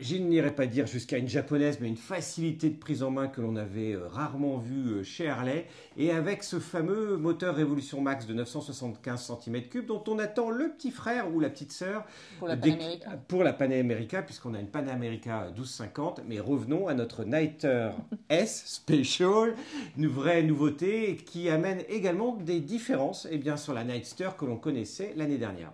je 0.00 0.16
n'irai 0.16 0.54
pas 0.54 0.66
dire 0.66 0.86
jusqu'à 0.86 1.18
une 1.18 1.28
japonaise, 1.28 1.78
mais 1.80 1.88
une 1.88 1.96
facilité 1.96 2.70
de 2.70 2.76
prise 2.78 3.02
en 3.02 3.10
main 3.10 3.28
que 3.28 3.40
l'on 3.40 3.56
avait 3.56 3.92
euh, 3.92 4.06
rarement 4.08 4.58
vue 4.58 4.88
euh, 4.94 5.02
chez 5.02 5.28
Harley, 5.28 5.66
et 5.96 6.10
avec 6.10 6.42
ce 6.42 6.58
fameux 6.58 7.16
moteur 7.16 7.54
Révolution 7.54 8.00
Max 8.00 8.26
de 8.26 8.34
975 8.34 9.30
cm3 9.30 9.84
dont 9.86 10.02
on 10.08 10.18
attend 10.18 10.50
le 10.50 10.70
petit 10.70 10.90
frère 10.90 11.32
ou 11.34 11.40
la 11.40 11.50
petite 11.50 11.72
sœur 11.72 12.04
Pour 12.38 12.48
la 12.48 12.56
Dès- 12.56 12.70
Panamérica. 12.70 13.10
pour 13.28 13.44
la 13.44 13.52
Panamérica, 13.52 14.22
puisqu'on 14.22 14.54
a 14.54 14.60
une 14.60 14.68
Panamérica 14.68 15.46
1250, 15.46 16.22
mais 16.26 16.40
revenons 16.40 16.88
à 16.88 16.94
notre 16.94 17.24
Nighter 17.24 17.90
S 18.28 18.64
Special, 18.66 19.54
une 19.96 20.06
vraie 20.06 20.42
nouveauté 20.42 21.16
qui 21.16 21.48
amène 21.50 21.82
également 21.88 22.36
des 22.36 22.60
différences 22.60 23.26
eh 23.30 23.38
bien, 23.38 23.56
sur 23.56 23.74
la 23.74 23.84
Nightster 23.84 24.30
que 24.38 24.44
l'on 24.44 24.56
connaissait 24.56 25.12
l'année 25.16 25.38
dernière. 25.38 25.72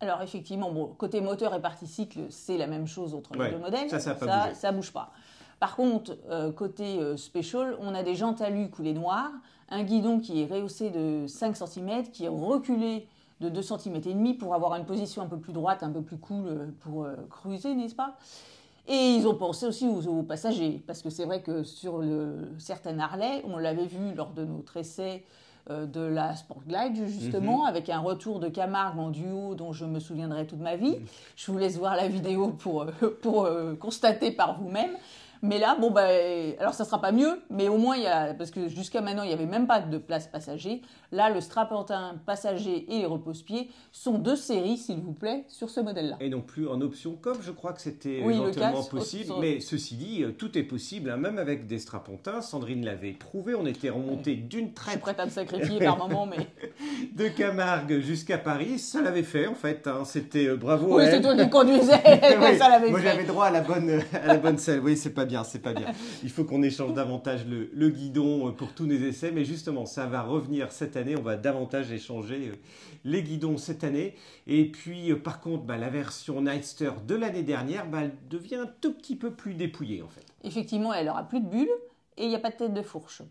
Alors 0.00 0.22
effectivement, 0.22 0.70
bon, 0.70 0.86
côté 0.98 1.20
moteur 1.20 1.54
et 1.54 1.60
partie 1.60 1.86
cycle, 1.86 2.20
c'est 2.28 2.58
la 2.58 2.66
même 2.66 2.86
chose 2.86 3.14
entre 3.14 3.36
Ouais, 3.38 3.46
les 3.50 3.54
deux 3.56 3.60
modèles. 3.60 3.88
ça, 3.90 3.98
ça 4.00 4.54
ça 4.54 4.72
bouge 4.72 4.92
pas. 4.92 5.12
Par 5.60 5.76
contre, 5.76 6.16
euh, 6.28 6.52
côté 6.52 6.98
euh, 7.00 7.16
special, 7.16 7.76
on 7.80 7.94
a 7.94 8.02
des 8.02 8.14
jantes 8.14 8.40
alu 8.42 8.68
coulées 8.68 8.92
noires, 8.92 9.30
un 9.70 9.82
guidon 9.82 10.18
qui 10.20 10.42
est 10.42 10.46
rehaussé 10.46 10.90
de 10.90 11.26
5 11.26 11.56
cm, 11.56 12.02
qui 12.12 12.24
est 12.24 12.28
reculé 12.28 13.06
de 13.40 13.48
2 13.48 13.62
cm 13.62 13.96
et 13.96 14.00
demi 14.14 14.34
pour 14.34 14.54
avoir 14.54 14.74
une 14.76 14.84
position 14.84 15.22
un 15.22 15.26
peu 15.26 15.38
plus 15.38 15.52
droite, 15.52 15.82
un 15.82 15.90
peu 15.90 16.02
plus 16.02 16.18
cool 16.18 16.46
euh, 16.48 16.66
pour 16.80 17.04
euh, 17.04 17.14
cruiser, 17.30 17.74
n'est-ce 17.74 17.94
pas? 17.94 18.16
Et 18.86 19.14
ils 19.14 19.26
ont 19.26 19.34
pensé 19.34 19.64
aussi 19.66 19.88
aux, 19.88 20.06
aux 20.08 20.22
passagers, 20.22 20.82
parce 20.86 21.00
que 21.00 21.08
c'est 21.08 21.24
vrai 21.24 21.40
que 21.40 21.62
sur 21.62 21.98
le, 21.98 22.50
certaines 22.58 23.00
Harley, 23.00 23.42
on 23.46 23.56
l'avait 23.56 23.86
vu 23.86 24.12
lors 24.14 24.30
de 24.32 24.44
notre 24.44 24.76
essai 24.76 25.24
euh, 25.70 25.86
de 25.86 26.00
la 26.00 26.36
Sport 26.36 26.62
Glide, 26.68 27.06
justement, 27.06 27.62
Mhm. 27.62 27.68
avec 27.68 27.88
un 27.88 28.00
retour 28.00 28.38
de 28.40 28.48
Camargue 28.48 28.98
en 28.98 29.10
duo 29.10 29.54
dont 29.54 29.72
je 29.72 29.84
me 29.86 29.98
souviendrai 30.00 30.46
toute 30.46 30.60
ma 30.60 30.76
vie. 30.76 30.98
Je 31.36 31.50
vous 31.50 31.58
laisse 31.58 31.78
voir 31.78 31.96
la 31.96 32.08
vidéo 32.08 32.48
pour, 32.48 32.82
euh, 32.82 32.86
pour 33.22 33.44
euh, 33.46 33.74
constater 33.74 34.30
par 34.30 34.60
vous-même. 34.60 34.90
Mais 35.46 35.58
là, 35.58 35.76
bon, 35.78 35.90
bah, 35.90 36.06
alors 36.58 36.72
ça 36.72 36.86
sera 36.86 37.02
pas 37.02 37.12
mieux, 37.12 37.38
mais 37.50 37.68
au 37.68 37.76
moins, 37.76 37.96
il 37.96 38.02
y 38.04 38.06
a, 38.06 38.32
parce 38.32 38.50
que 38.50 38.66
jusqu'à 38.68 39.02
maintenant, 39.02 39.24
il 39.24 39.28
n'y 39.28 39.34
avait 39.34 39.44
même 39.44 39.66
pas 39.66 39.78
de 39.80 39.98
place 39.98 40.26
passager. 40.26 40.80
Là, 41.12 41.28
le 41.28 41.42
strapontin 41.42 42.14
passager 42.24 42.86
et 42.88 43.00
les 43.00 43.04
repose-pieds 43.06 43.68
sont 43.92 44.16
deux 44.16 44.36
séries, 44.36 44.78
s'il 44.78 45.00
vous 45.00 45.12
plaît, 45.12 45.44
sur 45.48 45.68
ce 45.68 45.80
modèle-là. 45.80 46.16
et 46.20 46.30
non 46.30 46.40
plus 46.40 46.66
en 46.66 46.80
option 46.80 47.16
comme 47.20 47.42
je 47.42 47.50
crois 47.50 47.74
que 47.74 47.82
c'était 47.82 48.22
Oui, 48.24 48.34
le 48.36 48.40
éventuellement 48.40 48.82
possible. 48.84 49.32
autre- 49.32 49.40
Mais 49.42 49.60
ceci 49.60 49.96
dit, 49.96 50.22
euh, 50.24 50.32
tout 50.32 50.56
est 50.56 50.62
possible, 50.62 51.10
hein, 51.10 51.18
même 51.18 51.36
avec 51.38 51.66
des 51.66 51.78
strapontins. 51.78 52.40
Sandrine 52.40 52.82
l'avait 52.84 53.12
prouvé, 53.12 53.54
on 53.54 53.66
était 53.66 53.90
remonté 53.90 54.36
d'une 54.36 54.60
Je 54.60 54.64
suis 54.64 54.72
traite 54.74 55.00
prête 55.00 55.20
à 55.20 55.26
me 55.26 55.30
sacrifier 55.30 55.78
par 55.78 55.98
moment, 55.98 56.24
mais. 56.24 56.46
de 57.14 57.28
Camargue 57.28 58.00
jusqu'à 58.00 58.38
Paris. 58.38 58.78
Ça 58.78 59.02
l'avait 59.02 59.22
fait 59.22 59.46
en 59.46 59.54
fait, 59.54 59.86
hein. 59.86 60.04
c'était 60.06 60.46
euh, 60.46 60.56
bravo 60.56 60.96
Oui, 60.96 61.04
c'est 61.10 61.20
toi 61.20 61.36
qui 61.36 61.50
conduisais, 61.50 62.00
Oui, 62.40 62.56
ça 62.56 62.70
l'avait 62.70 62.90
moi 62.90 63.00
j'avais 63.00 63.24
droit 63.24 63.44
à 63.46 63.50
la 63.50 63.60
bonne 63.60 64.00
à 64.14 64.26
la 64.28 64.38
bonne 64.38 64.56
selle. 64.58 64.80
Oui, 64.80 64.96
c'est 64.96 65.10
pas 65.14 65.24
bien, 65.26 65.33
c'est 65.42 65.58
pas 65.58 65.72
bien. 65.72 65.88
Il 66.22 66.30
faut 66.30 66.44
qu'on 66.44 66.62
échange 66.62 66.94
davantage 66.94 67.44
le, 67.46 67.88
guidon 67.88 68.48
euh, 68.48 68.50
pour 68.52 68.72
tous 68.74 68.86
nos 68.86 68.94
essais, 68.94 69.32
mais 69.32 69.44
justement, 69.44 69.86
ça 69.86 70.06
va 70.06 70.22
revenir 70.22 70.70
cette 70.70 70.96
année. 70.96 71.16
On 71.16 71.22
va 71.22 71.36
davantage 71.36 71.90
échanger 71.90 72.50
euh, 72.50 72.56
les 73.04 73.22
guidons 73.22 73.56
cette 73.56 73.82
année. 73.82 74.14
Et 74.46 74.70
puis, 74.70 75.10
euh, 75.10 75.16
par 75.16 75.40
contre, 75.40 75.64
bah, 75.64 75.76
la 75.76 75.88
version 75.88 76.42
Nightster 76.42 76.92
de 77.06 77.14
l'année 77.14 77.42
dernière, 77.42 77.88
bah, 77.88 78.02
elle 78.02 78.12
devient 78.28 78.56
un 78.56 78.70
tout 78.80 78.92
petit 78.92 79.16
peu 79.16 79.32
plus 79.32 79.54
dépouillée 79.54 80.02
en 80.02 80.08
fait. 80.08 80.24
Effectivement, 80.44 80.92
elle 80.92 81.08
aura 81.08 81.26
plus 81.26 81.40
de 81.40 81.48
bulles 81.48 81.68
et 82.16 82.24
il 82.24 82.28
n'y 82.28 82.36
a 82.36 82.40
pas 82.40 82.50
de 82.50 82.56
tête 82.56 82.74
de 82.74 82.82
fourche. 82.82 83.22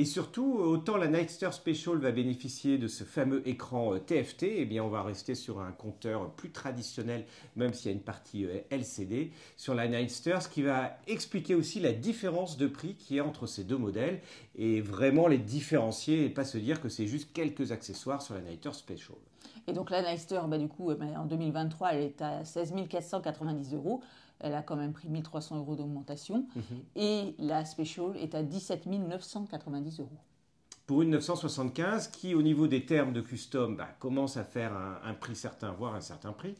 Et 0.00 0.04
surtout, 0.04 0.54
autant 0.60 0.96
la 0.96 1.08
Nightster 1.08 1.50
Special 1.50 1.98
va 1.98 2.12
bénéficier 2.12 2.78
de 2.78 2.86
ce 2.86 3.02
fameux 3.02 3.42
écran 3.48 3.94
euh, 3.94 3.98
TFT, 3.98 4.44
eh 4.44 4.64
bien 4.64 4.84
on 4.84 4.88
va 4.88 5.02
rester 5.02 5.34
sur 5.34 5.58
un 5.58 5.72
compteur 5.72 6.30
plus 6.30 6.52
traditionnel, 6.52 7.26
même 7.56 7.74
s'il 7.74 7.90
y 7.90 7.94
a 7.94 7.96
une 7.96 8.04
partie 8.04 8.44
euh, 8.44 8.60
LCD, 8.70 9.32
sur 9.56 9.74
la 9.74 9.88
Nightster, 9.88 10.38
ce 10.40 10.48
qui 10.48 10.62
va 10.62 10.96
expliquer 11.08 11.56
aussi 11.56 11.80
la 11.80 11.92
différence 11.92 12.56
de 12.58 12.68
prix 12.68 12.94
qu'il 12.94 13.16
y 13.16 13.20
entre 13.20 13.48
ces 13.48 13.64
deux 13.64 13.76
modèles, 13.76 14.20
et 14.54 14.80
vraiment 14.80 15.26
les 15.26 15.38
différencier, 15.38 16.26
et 16.26 16.30
pas 16.30 16.44
se 16.44 16.58
dire 16.58 16.80
que 16.80 16.88
c'est 16.88 17.08
juste 17.08 17.32
quelques 17.32 17.72
accessoires 17.72 18.22
sur 18.22 18.34
la 18.34 18.40
Nightster 18.42 18.74
Special. 18.74 19.18
Et 19.66 19.72
donc 19.72 19.90
la 19.90 20.02
Nightster, 20.02 20.40
bah, 20.46 20.58
du 20.58 20.68
coup, 20.68 20.90
euh, 20.90 20.94
bah, 20.94 21.06
en 21.16 21.26
2023, 21.26 21.94
elle 21.94 22.02
est 22.02 22.22
à 22.22 22.44
16 22.44 22.72
490 22.88 23.74
euros. 23.74 24.00
Elle 24.40 24.54
a 24.54 24.62
quand 24.62 24.76
même 24.76 24.92
pris 24.92 25.08
1300 25.08 25.56
euros 25.58 25.76
d'augmentation. 25.76 26.46
Et 26.96 27.34
la 27.38 27.64
Special 27.64 28.16
est 28.16 28.34
à 28.34 28.42
17 28.42 28.86
990 28.86 30.00
euros. 30.00 30.18
Pour 30.88 31.02
une 31.02 31.10
975 31.10 32.08
qui, 32.08 32.34
au 32.34 32.40
niveau 32.40 32.66
des 32.66 32.86
termes 32.86 33.12
de 33.12 33.20
custom, 33.20 33.76
bah, 33.76 33.90
commence 33.98 34.38
à 34.38 34.42
faire 34.42 34.72
un, 35.04 35.12
prix 35.12 35.36
certain, 35.36 35.70
voire 35.70 35.94
un 35.94 36.00
certain 36.00 36.32
prix. 36.32 36.54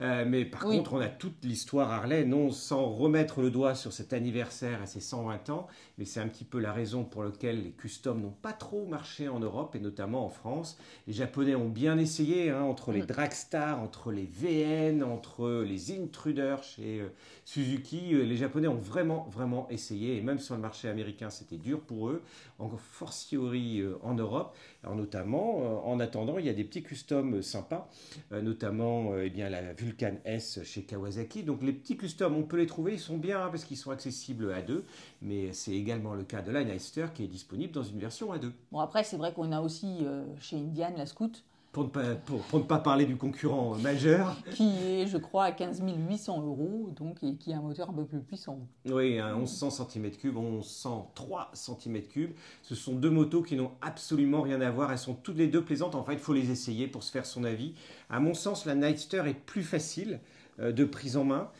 Euh, 0.00 0.24
mais 0.24 0.44
par 0.44 0.60
contre, 0.60 0.92
on 0.92 1.00
a 1.00 1.08
toute 1.08 1.44
l'histoire 1.44 1.90
Harley, 1.90 2.24
non 2.24 2.52
sans 2.52 2.86
remettre 2.86 3.42
le 3.42 3.50
doigt 3.50 3.74
sur 3.74 3.92
cet 3.92 4.12
anniversaire 4.12 4.80
et 4.80 4.86
ses 4.86 5.00
120 5.00 5.50
ans, 5.50 5.66
mais 5.98 6.04
c'est 6.04 6.20
un 6.20 6.28
petit 6.28 6.44
peu 6.44 6.60
la 6.60 6.72
raison 6.72 7.02
pour 7.02 7.24
laquelle 7.24 7.64
les 7.64 7.72
customs 7.72 8.20
n'ont 8.20 8.30
pas 8.30 8.52
trop 8.52 8.86
marché 8.86 9.28
en 9.28 9.40
Europe 9.40 9.74
et 9.74 9.80
notamment 9.80 10.24
en 10.24 10.28
France. 10.28 10.78
Les 11.08 11.12
Japonais 11.12 11.56
ont 11.56 11.68
bien 11.68 11.98
essayé, 11.98 12.50
hein, 12.50 12.62
entre 12.62 12.92
les 12.92 13.02
mm. 13.02 13.06
Dragstar, 13.06 13.82
entre 13.82 14.12
les 14.12 14.30
VN, 14.32 15.02
entre 15.02 15.64
les 15.66 15.90
Intruder 16.00 16.58
chez 16.62 17.00
euh, 17.00 17.08
Suzuki, 17.44 18.14
euh, 18.14 18.22
les 18.22 18.36
Japonais 18.36 18.68
ont 18.68 18.76
vraiment, 18.76 19.28
vraiment 19.32 19.68
essayé, 19.68 20.16
et 20.16 20.20
même 20.20 20.38
sur 20.38 20.54
le 20.54 20.60
marché 20.60 20.88
américain, 20.88 21.28
c'était 21.28 21.58
dur 21.58 21.80
pour 21.80 22.10
eux, 22.10 22.22
en 22.60 22.70
fortiori 22.76 23.63
euh, 23.80 23.98
en 24.02 24.14
Europe. 24.14 24.56
Alors 24.82 24.96
notamment, 24.96 25.60
euh, 25.60 25.90
en 25.90 26.00
attendant, 26.00 26.38
il 26.38 26.46
y 26.46 26.48
a 26.48 26.52
des 26.52 26.64
petits 26.64 26.82
customs 26.82 27.42
sympas, 27.42 27.88
notamment 28.30 29.16
eh 29.18 29.30
bien, 29.30 29.48
la 29.48 29.72
Vulcan 29.72 30.16
S 30.24 30.60
chez 30.64 30.82
Kawasaki. 30.82 31.42
Donc 31.42 31.62
les 31.62 31.72
petits 31.72 31.96
customs, 31.96 32.34
on 32.36 32.42
peut 32.42 32.56
les 32.56 32.66
trouver, 32.66 32.94
ils 32.94 33.00
sont 33.00 33.18
bien 33.18 33.42
hein, 33.42 33.48
parce 33.50 33.64
qu'ils 33.64 33.76
sont 33.76 33.90
accessibles 33.90 34.52
à 34.52 34.62
deux, 34.62 34.84
mais 35.22 35.52
c'est 35.52 35.72
également 35.72 36.14
le 36.14 36.24
cas 36.24 36.42
de 36.42 36.50
la 36.50 36.64
Neister 36.64 37.06
qui 37.14 37.24
est 37.24 37.28
disponible 37.28 37.72
dans 37.72 37.82
une 37.82 37.98
version 37.98 38.32
à 38.32 38.38
deux. 38.38 38.52
Bon 38.72 38.80
après, 38.80 39.04
c'est 39.04 39.16
vrai 39.16 39.32
qu'on 39.32 39.52
a 39.52 39.60
aussi 39.60 40.06
chez 40.40 40.56
Indian 40.56 40.92
la 40.96 41.06
Scoot 41.06 41.44
pour 41.74 41.84
ne, 41.84 41.88
pas, 41.88 42.14
pour, 42.14 42.60
ne 42.60 42.64
pas 42.64 42.78
parler 42.78 43.04
du 43.04 43.16
concurrent 43.16 43.74
majeur. 43.74 44.36
Qui 44.52 44.76
est, 44.86 45.06
je 45.08 45.18
crois, 45.18 45.46
à 45.46 45.52
15 45.52 45.82
800 46.08 46.46
euros, 46.46 46.90
donc, 46.96 47.18
et 47.22 47.34
qui 47.34 47.52
a 47.52 47.58
un 47.58 47.62
moteur 47.62 47.90
un 47.90 47.92
peu 47.92 48.04
plus 48.04 48.20
puissant. 48.20 48.60
Oui, 48.86 49.18
un 49.18 49.36
1100 49.36 49.70
cm3, 49.70 50.26
1103 50.26 51.50
cm3. 51.52 52.30
Ce 52.62 52.76
sont 52.76 52.94
deux 52.94 53.10
motos 53.10 53.42
qui 53.42 53.56
n'ont 53.56 53.72
absolument 53.82 54.42
rien 54.42 54.60
à 54.60 54.70
voir. 54.70 54.92
Elles 54.92 54.98
sont 54.98 55.14
toutes 55.14 55.36
les 55.36 55.48
deux 55.48 55.64
plaisantes. 55.64 55.96
En 55.96 56.04
fait, 56.04 56.12
il 56.12 56.20
faut 56.20 56.32
les 56.32 56.52
essayer 56.52 56.86
pour 56.86 57.02
se 57.02 57.10
faire 57.10 57.26
son 57.26 57.42
avis. 57.42 57.74
À 58.08 58.20
mon 58.20 58.34
sens, 58.34 58.66
la 58.66 58.76
Nightster 58.76 59.24
est 59.26 59.34
plus 59.34 59.64
facile 59.64 60.20
euh, 60.60 60.70
de 60.70 60.84
prise 60.84 61.16
en 61.16 61.24
main 61.24 61.50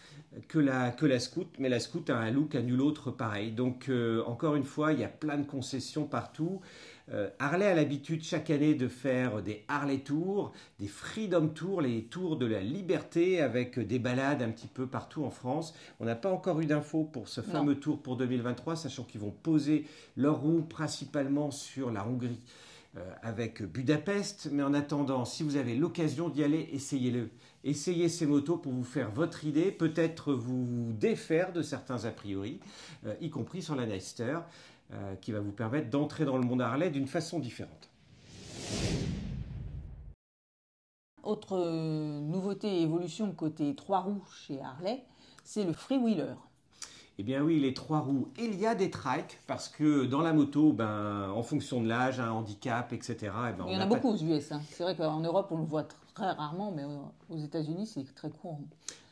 que 0.48 0.58
la, 0.58 0.90
que 0.90 1.06
la 1.06 1.18
Scoot, 1.18 1.48
mais 1.58 1.68
la 1.68 1.80
Scoot 1.80 2.08
a 2.10 2.16
un 2.16 2.30
look 2.30 2.54
à 2.54 2.62
nul 2.62 2.80
autre 2.80 3.10
pareil. 3.10 3.50
Donc, 3.50 3.88
euh, 3.88 4.22
encore 4.26 4.54
une 4.54 4.64
fois, 4.64 4.92
il 4.92 5.00
y 5.00 5.04
a 5.04 5.08
plein 5.08 5.38
de 5.38 5.44
concessions 5.44 6.04
partout. 6.04 6.60
Euh, 7.12 7.28
Harley 7.38 7.66
a 7.66 7.74
l'habitude 7.74 8.22
chaque 8.22 8.48
année 8.48 8.74
de 8.74 8.88
faire 8.88 9.42
des 9.42 9.64
Harley 9.68 9.98
Tours, 9.98 10.52
des 10.80 10.86
Freedom 10.86 11.48
Tours, 11.48 11.82
les 11.82 12.04
tours 12.04 12.36
de 12.36 12.46
la 12.46 12.60
liberté 12.60 13.40
avec 13.40 13.78
des 13.78 13.98
balades 13.98 14.42
un 14.42 14.50
petit 14.50 14.68
peu 14.68 14.86
partout 14.86 15.24
en 15.24 15.30
France. 15.30 15.74
On 16.00 16.06
n'a 16.06 16.16
pas 16.16 16.30
encore 16.30 16.60
eu 16.60 16.66
d'infos 16.66 17.04
pour 17.04 17.28
ce 17.28 17.42
fameux 17.42 17.78
tour 17.78 18.00
pour 18.00 18.16
2023, 18.16 18.76
sachant 18.76 19.04
qu'ils 19.04 19.20
vont 19.20 19.30
poser 19.30 19.84
leurs 20.16 20.40
roues 20.40 20.62
principalement 20.62 21.50
sur 21.50 21.90
la 21.90 22.06
Hongrie 22.06 22.40
euh, 22.96 23.12
avec 23.22 23.62
Budapest. 23.62 24.48
Mais 24.52 24.62
en 24.62 24.72
attendant, 24.72 25.24
si 25.24 25.42
vous 25.42 25.56
avez 25.56 25.74
l'occasion 25.74 26.28
d'y 26.28 26.42
aller, 26.42 26.68
essayez-le. 26.72 27.28
Essayez 27.64 28.08
ces 28.08 28.24
motos 28.24 28.56
pour 28.56 28.72
vous 28.72 28.84
faire 28.84 29.10
votre 29.10 29.44
idée, 29.44 29.72
peut-être 29.72 30.32
vous 30.32 30.92
défaire 30.92 31.52
de 31.52 31.62
certains 31.62 32.04
a 32.04 32.10
priori, 32.10 32.60
euh, 33.06 33.14
y 33.20 33.30
compris 33.30 33.62
sur 33.62 33.74
la 33.74 33.86
Neister. 33.86 34.38
Euh, 34.92 35.16
qui 35.16 35.32
va 35.32 35.40
vous 35.40 35.50
permettre 35.50 35.88
d'entrer 35.88 36.26
dans 36.26 36.36
le 36.36 36.44
monde 36.44 36.60
Harley 36.60 36.90
d'une 36.90 37.06
façon 37.06 37.38
différente. 37.38 37.88
Autre 41.22 41.56
euh, 41.56 42.20
nouveauté 42.20 42.68
et 42.68 42.82
évolution 42.82 43.32
côté 43.32 43.74
trois 43.74 44.00
roues 44.00 44.22
chez 44.46 44.60
Harley, 44.60 45.02
c'est 45.42 45.64
le 45.64 45.72
freewheeler. 45.72 46.34
Eh 47.18 47.22
bien 47.22 47.42
oui, 47.42 47.60
les 47.60 47.72
trois 47.72 48.00
roues. 48.00 48.28
Il 48.38 48.60
y 48.60 48.66
a 48.66 48.74
des 48.74 48.90
trikes 48.90 49.38
parce 49.46 49.68
que 49.68 50.04
dans 50.04 50.20
la 50.20 50.34
moto, 50.34 50.74
ben, 50.74 51.30
en 51.30 51.42
fonction 51.42 51.80
de 51.80 51.88
l'âge, 51.88 52.20
un 52.20 52.30
handicap, 52.30 52.92
etc. 52.92 53.16
Eh 53.22 53.52
ben, 53.52 53.64
Il 53.68 53.72
y 53.72 53.76
en 53.76 53.80
a, 53.80 53.86
beaucoup 53.86 54.10
aux 54.10 54.22
US. 54.22 54.52
Hein. 54.52 54.60
C'est 54.68 54.82
vrai 54.82 54.94
qu'en 54.94 55.20
Europe, 55.20 55.48
on 55.50 55.58
le 55.58 55.64
voit 55.64 55.84
très 56.14 56.30
rarement, 56.30 56.72
mais 56.72 56.84
aux 57.30 57.38
États-Unis, 57.38 57.86
c'est 57.86 58.14
très 58.14 58.30
courant. 58.30 58.60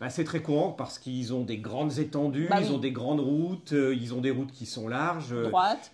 Bah, 0.02 0.10
c'est 0.10 0.24
très 0.24 0.42
courant 0.42 0.72
parce 0.72 0.98
qu'ils 0.98 1.32
ont 1.32 1.44
des 1.44 1.58
grandes 1.58 2.00
étendues, 2.00 2.48
bah 2.50 2.60
ils 2.60 2.72
ont 2.72 2.78
des 2.78 2.90
grandes 2.90 3.20
routes, 3.20 3.72
euh, 3.72 3.94
ils 3.94 4.12
ont 4.12 4.20
des 4.20 4.32
routes 4.32 4.50
qui 4.50 4.66
sont 4.66 4.88
larges. 4.88 5.32
Euh, 5.32 5.48
droite. 5.48 5.92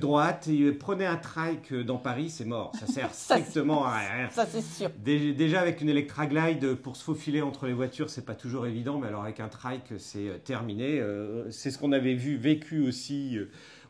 droite. 0.00 0.48
Et, 0.48 0.72
prenez 0.72 1.04
un 1.04 1.18
trike 1.18 1.74
dans 1.74 1.98
Paris, 1.98 2.30
c'est 2.30 2.46
mort. 2.46 2.72
Ça 2.80 2.86
sert 2.86 3.12
strictement 3.14 3.84
à 3.84 3.98
rien. 3.98 4.30
Ça, 4.30 4.46
c'est 4.46 4.62
sûr. 4.62 4.88
Déjà, 5.04 5.60
avec 5.60 5.82
une 5.82 5.90
Electra 5.90 6.26
Glide, 6.26 6.76
pour 6.76 6.96
se 6.96 7.04
faufiler 7.04 7.42
entre 7.42 7.66
les 7.66 7.74
voitures, 7.74 8.08
c'est 8.08 8.24
pas 8.24 8.34
toujours 8.34 8.66
évident, 8.66 8.98
mais 8.98 9.08
alors 9.08 9.24
avec 9.24 9.40
un 9.40 9.48
trike, 9.48 9.92
c'est 9.98 10.28
euh, 10.28 10.38
terminé. 10.42 11.02
c'est 11.50 11.70
ce 11.70 11.76
qu'on 11.76 11.92
avait 11.92 12.14
vu, 12.14 12.38
vécu 12.38 12.80
aussi 12.80 13.36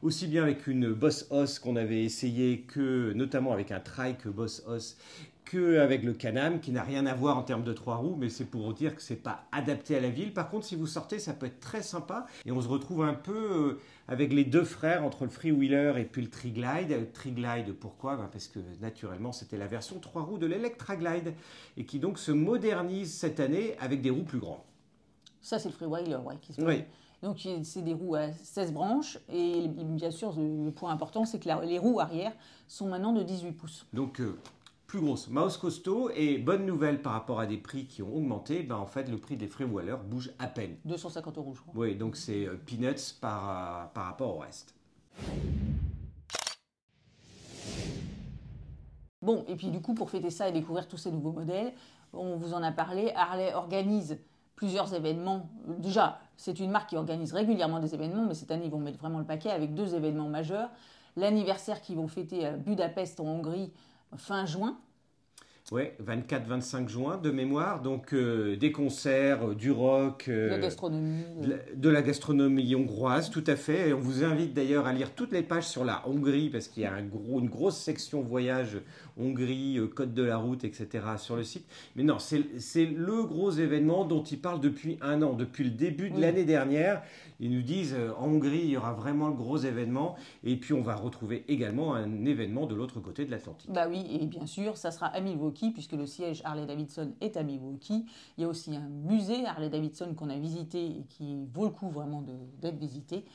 aussi 0.02 0.26
bien 0.26 0.42
avec 0.42 0.66
une 0.66 0.92
Boss 0.92 1.26
Os 1.30 1.58
qu'on 1.58 1.76
avait 1.76 2.02
essayé 2.02 2.62
que 2.62 3.12
notamment 3.12 3.52
avec 3.52 3.70
un 3.70 3.80
trike 3.80 4.26
Boss 4.26 4.64
Os 4.66 4.96
qu'avec 5.50 6.04
le 6.04 6.12
Canam, 6.12 6.60
qui 6.60 6.70
n'a 6.70 6.82
rien 6.82 7.06
à 7.06 7.14
voir 7.14 7.36
en 7.36 7.42
termes 7.42 7.64
de 7.64 7.72
trois 7.72 7.96
roues, 7.96 8.16
mais 8.16 8.28
c'est 8.28 8.44
pour 8.44 8.72
dire 8.72 8.94
que 8.94 9.02
c'est 9.02 9.16
pas 9.16 9.44
adapté 9.50 9.96
à 9.96 10.00
la 10.00 10.10
ville. 10.10 10.32
Par 10.32 10.48
contre, 10.48 10.66
si 10.66 10.76
vous 10.76 10.86
sortez, 10.86 11.18
ça 11.18 11.32
peut 11.32 11.46
être 11.46 11.60
très 11.60 11.82
sympa. 11.82 12.26
Et 12.46 12.52
on 12.52 12.60
se 12.60 12.68
retrouve 12.68 13.02
un 13.02 13.14
peu 13.14 13.32
euh, 13.32 13.80
avec 14.06 14.32
les 14.32 14.44
deux 14.44 14.64
frères 14.64 15.04
entre 15.04 15.24
le 15.24 15.30
Freewheeler 15.30 15.94
et 15.98 16.04
puis 16.04 16.22
le 16.22 16.30
Triglide. 16.30 16.90
Le 16.90 17.10
Triglide, 17.10 17.74
pourquoi? 17.74 18.16
Ben, 18.16 18.28
Parce 18.30 18.46
que 18.46 18.60
naturellement, 18.80 19.32
c'était 19.32 19.58
la 19.58 19.66
version 19.66 19.98
trois 19.98 20.22
roues 20.22 20.38
de 20.38 20.46
l'Electra 20.46 20.96
Glide, 20.96 21.34
et 21.76 21.84
qui 21.84 21.98
donc 21.98 22.18
se 22.18 22.30
modernise 22.30 23.12
cette 23.12 23.40
année 23.40 23.76
avec 23.80 24.02
des 24.02 24.10
roues 24.10 24.24
plus 24.24 24.38
grandes. 24.38 24.62
Ça, 25.40 25.58
c'est 25.58 25.68
le 25.68 25.74
Freewheeler, 25.74 26.16
ouais, 26.16 26.36
qui 26.40 26.52
se 26.52 26.60
oui. 26.60 26.84
Donc, 27.22 27.46
c'est 27.64 27.82
des 27.82 27.92
roues 27.92 28.14
à 28.14 28.32
16 28.32 28.72
branches. 28.72 29.18
Et 29.30 29.68
bien 29.68 30.10
sûr, 30.10 30.32
le 30.38 30.70
point 30.70 30.90
important, 30.90 31.26
c'est 31.26 31.38
que 31.38 31.48
les 31.66 31.78
roues 31.78 32.00
arrière 32.00 32.32
sont 32.66 32.86
maintenant 32.86 33.12
de 33.12 33.22
18 33.22 33.52
pouces. 33.52 33.86
Donc, 33.92 34.20
euh, 34.20 34.38
plus 34.90 35.00
grosse. 35.00 35.28
Mouse 35.28 35.56
costaud 35.56 36.10
et 36.16 36.36
bonne 36.36 36.66
nouvelle 36.66 37.00
par 37.00 37.12
rapport 37.12 37.38
à 37.38 37.46
des 37.46 37.58
prix 37.58 37.86
qui 37.86 38.02
ont 38.02 38.12
augmenté, 38.12 38.64
ben 38.64 38.74
en 38.74 38.86
fait 38.86 39.08
le 39.08 39.18
prix 39.18 39.36
des 39.36 39.46
freewheelers 39.46 39.98
bouge 40.04 40.32
à 40.40 40.48
peine. 40.48 40.74
250 40.84 41.38
euros 41.38 41.54
je 41.54 41.60
crois. 41.60 41.72
Oui, 41.76 41.94
donc 41.94 42.16
c'est 42.16 42.46
euh, 42.46 42.56
peanuts 42.56 43.14
par, 43.20 43.50
euh, 43.50 43.86
par 43.94 44.06
rapport 44.06 44.36
au 44.36 44.38
reste. 44.40 44.74
Bon, 49.22 49.44
et 49.46 49.54
puis 49.54 49.68
du 49.68 49.80
coup 49.80 49.94
pour 49.94 50.10
fêter 50.10 50.30
ça 50.30 50.48
et 50.48 50.52
découvrir 50.52 50.88
tous 50.88 50.96
ces 50.96 51.12
nouveaux 51.12 51.32
modèles, 51.32 51.72
on 52.12 52.34
vous 52.34 52.52
en 52.52 52.62
a 52.64 52.72
parlé, 52.72 53.12
Harley 53.14 53.54
organise 53.54 54.18
plusieurs 54.56 54.92
événements. 54.92 55.48
Déjà, 55.78 56.18
c'est 56.36 56.58
une 56.58 56.72
marque 56.72 56.90
qui 56.90 56.96
organise 56.96 57.32
régulièrement 57.32 57.78
des 57.78 57.94
événements, 57.94 58.26
mais 58.26 58.34
cette 58.34 58.50
année 58.50 58.64
ils 58.64 58.72
vont 58.72 58.80
mettre 58.80 58.98
vraiment 58.98 59.20
le 59.20 59.24
paquet 59.24 59.50
avec 59.50 59.72
deux 59.72 59.94
événements 59.94 60.28
majeurs. 60.28 60.68
L'anniversaire 61.16 61.80
qu'ils 61.80 61.96
vont 61.96 62.08
fêter 62.08 62.44
à 62.44 62.56
Budapest 62.56 63.20
en 63.20 63.26
Hongrie 63.26 63.72
fin 64.16 64.46
juin. 64.46 64.76
Oui, 65.72 65.82
24-25 66.04 66.88
juin 66.88 67.16
de 67.16 67.30
mémoire. 67.30 67.80
Donc 67.80 68.12
euh, 68.12 68.56
des 68.56 68.72
concerts, 68.72 69.50
euh, 69.50 69.54
du 69.54 69.70
rock. 69.70 70.28
de 70.28 70.48
la 70.48 70.58
gastronomie. 70.58 71.24
De 71.76 71.88
la, 71.88 72.02
gastronomie 72.02 72.74
hongroise, 72.74 73.30
tout 73.30 73.44
à 73.46 73.54
fait. 73.54 73.90
Et 73.90 73.92
on 73.92 74.00
vous 74.00 74.24
invite 74.24 74.52
d'ailleurs 74.52 74.86
à 74.86 74.92
lire 74.92 75.14
toutes 75.14 75.30
les 75.30 75.42
pages 75.42 75.68
sur 75.68 75.84
la 75.84 76.02
Hongrie, 76.08 76.48
parce 76.50 76.66
qu'il 76.66 76.82
y 76.82 76.86
a 76.86 76.92
un 76.92 77.04
gros, 77.04 77.38
une 77.38 77.48
grosse 77.48 77.76
section 77.76 78.20
voyage 78.20 78.78
Hongrie, 79.20 79.78
euh, 79.78 79.86
code 79.86 80.14
de 80.14 80.22
la 80.22 80.38
route, 80.38 80.64
etc. 80.64 81.04
sur 81.18 81.36
le 81.36 81.44
site. 81.44 81.66
Mais 81.96 82.02
non, 82.02 82.18
c'est 82.18 82.86
le 82.86 83.22
gros 83.24 83.50
événement 83.50 84.04
dont 84.04 84.22
ils 84.22 84.40
parlent 84.40 84.60
depuis 84.60 84.98
un 85.00 85.22
an, 85.22 85.34
depuis 85.34 85.64
le 85.64 85.70
début 85.70 86.10
de 86.10 86.20
l'année 86.20 86.44
dernière. 86.44 87.02
Ils 87.38 87.50
nous 87.50 87.62
disent 87.62 87.94
euh, 87.98 88.12
en 88.18 88.26
Hongrie, 88.26 88.60
il 88.64 88.70
y 88.70 88.76
aura 88.76 88.92
vraiment 88.92 89.28
le 89.28 89.34
gros 89.34 89.58
événement. 89.58 90.16
Et 90.44 90.56
puis 90.56 90.74
on 90.74 90.82
va 90.82 90.94
retrouver 90.94 91.44
également 91.48 91.94
un 91.94 92.24
événement 92.24 92.66
de 92.66 92.74
l'autre 92.74 93.00
côté 93.00 93.24
de 93.24 93.30
l'Atlantique. 93.30 93.70
Bah 93.72 93.86
oui, 93.88 94.06
et 94.20 94.26
bien 94.26 94.46
sûr, 94.46 94.76
ça 94.76 94.90
sera 94.90 95.06
à 95.06 95.20
Milwaukee, 95.20 95.59
puisque 95.68 95.92
le 95.92 96.06
siège 96.06 96.40
Harley-Davidson 96.44 97.12
est 97.20 97.36
à 97.36 97.42
Milwaukee. 97.42 98.06
Il 98.38 98.40
y 98.40 98.44
a 98.44 98.48
aussi 98.48 98.74
un 98.74 98.88
musée 98.88 99.44
Harley-Davidson 99.44 100.14
qu'on 100.16 100.30
a 100.30 100.36
visité 100.36 100.86
et 100.86 101.04
qui 101.10 101.44
vaut 101.52 101.64
le 101.64 101.70
coup 101.70 101.90
vraiment 101.90 102.24
d'être 102.62 102.78
visité. 102.78 103.26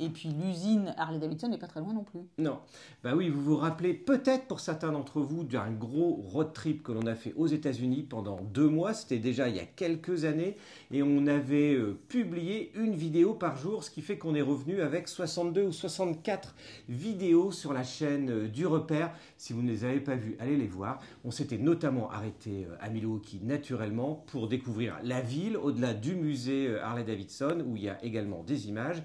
Et 0.00 0.08
puis 0.08 0.30
l'usine 0.30 0.94
Harley-Davidson 0.96 1.48
n'est 1.48 1.58
pas 1.58 1.66
très 1.66 1.80
loin 1.80 1.92
non 1.92 2.04
plus. 2.04 2.20
Non. 2.38 2.58
Bah 3.04 3.12
oui, 3.14 3.28
vous 3.28 3.42
vous 3.42 3.56
rappelez 3.56 3.92
peut-être 3.92 4.46
pour 4.46 4.60
certains 4.60 4.92
d'entre 4.92 5.20
vous 5.20 5.44
d'un 5.44 5.70
gros 5.70 6.24
road 6.32 6.54
trip 6.54 6.82
que 6.82 6.90
l'on 6.90 7.06
a 7.06 7.14
fait 7.14 7.34
aux 7.36 7.46
États-Unis 7.46 8.06
pendant 8.08 8.40
deux 8.40 8.68
mois. 8.68 8.94
C'était 8.94 9.18
déjà 9.18 9.50
il 9.50 9.56
y 9.56 9.60
a 9.60 9.66
quelques 9.66 10.24
années. 10.24 10.56
Et 10.90 11.02
on 11.02 11.26
avait 11.26 11.74
euh, 11.74 11.98
publié 12.08 12.72
une 12.76 12.94
vidéo 12.94 13.34
par 13.34 13.56
jour, 13.56 13.84
ce 13.84 13.90
qui 13.90 14.00
fait 14.00 14.16
qu'on 14.16 14.34
est 14.34 14.42
revenu 14.42 14.80
avec 14.80 15.06
62 15.06 15.64
ou 15.64 15.72
64 15.72 16.54
vidéos 16.88 17.52
sur 17.52 17.74
la 17.74 17.84
chaîne 17.84 18.30
euh, 18.30 18.48
du 18.48 18.66
repère. 18.66 19.12
Si 19.36 19.52
vous 19.52 19.60
ne 19.60 19.70
les 19.70 19.84
avez 19.84 20.00
pas 20.00 20.16
vues, 20.16 20.36
allez 20.40 20.56
les 20.56 20.66
voir. 20.66 21.00
On 21.24 21.30
s'était 21.30 21.58
notamment 21.58 22.10
arrêté 22.10 22.66
euh, 22.66 22.76
à 22.80 22.88
Milwaukee 22.88 23.40
naturellement 23.42 24.24
pour 24.28 24.48
découvrir 24.48 24.96
la 25.04 25.20
ville 25.20 25.58
au-delà 25.58 25.92
du 25.92 26.14
musée 26.14 26.74
Harley-Davidson 26.82 27.64
où 27.66 27.76
il 27.76 27.82
y 27.82 27.88
a 27.90 28.02
également 28.02 28.42
des 28.42 28.68
images. 28.68 29.02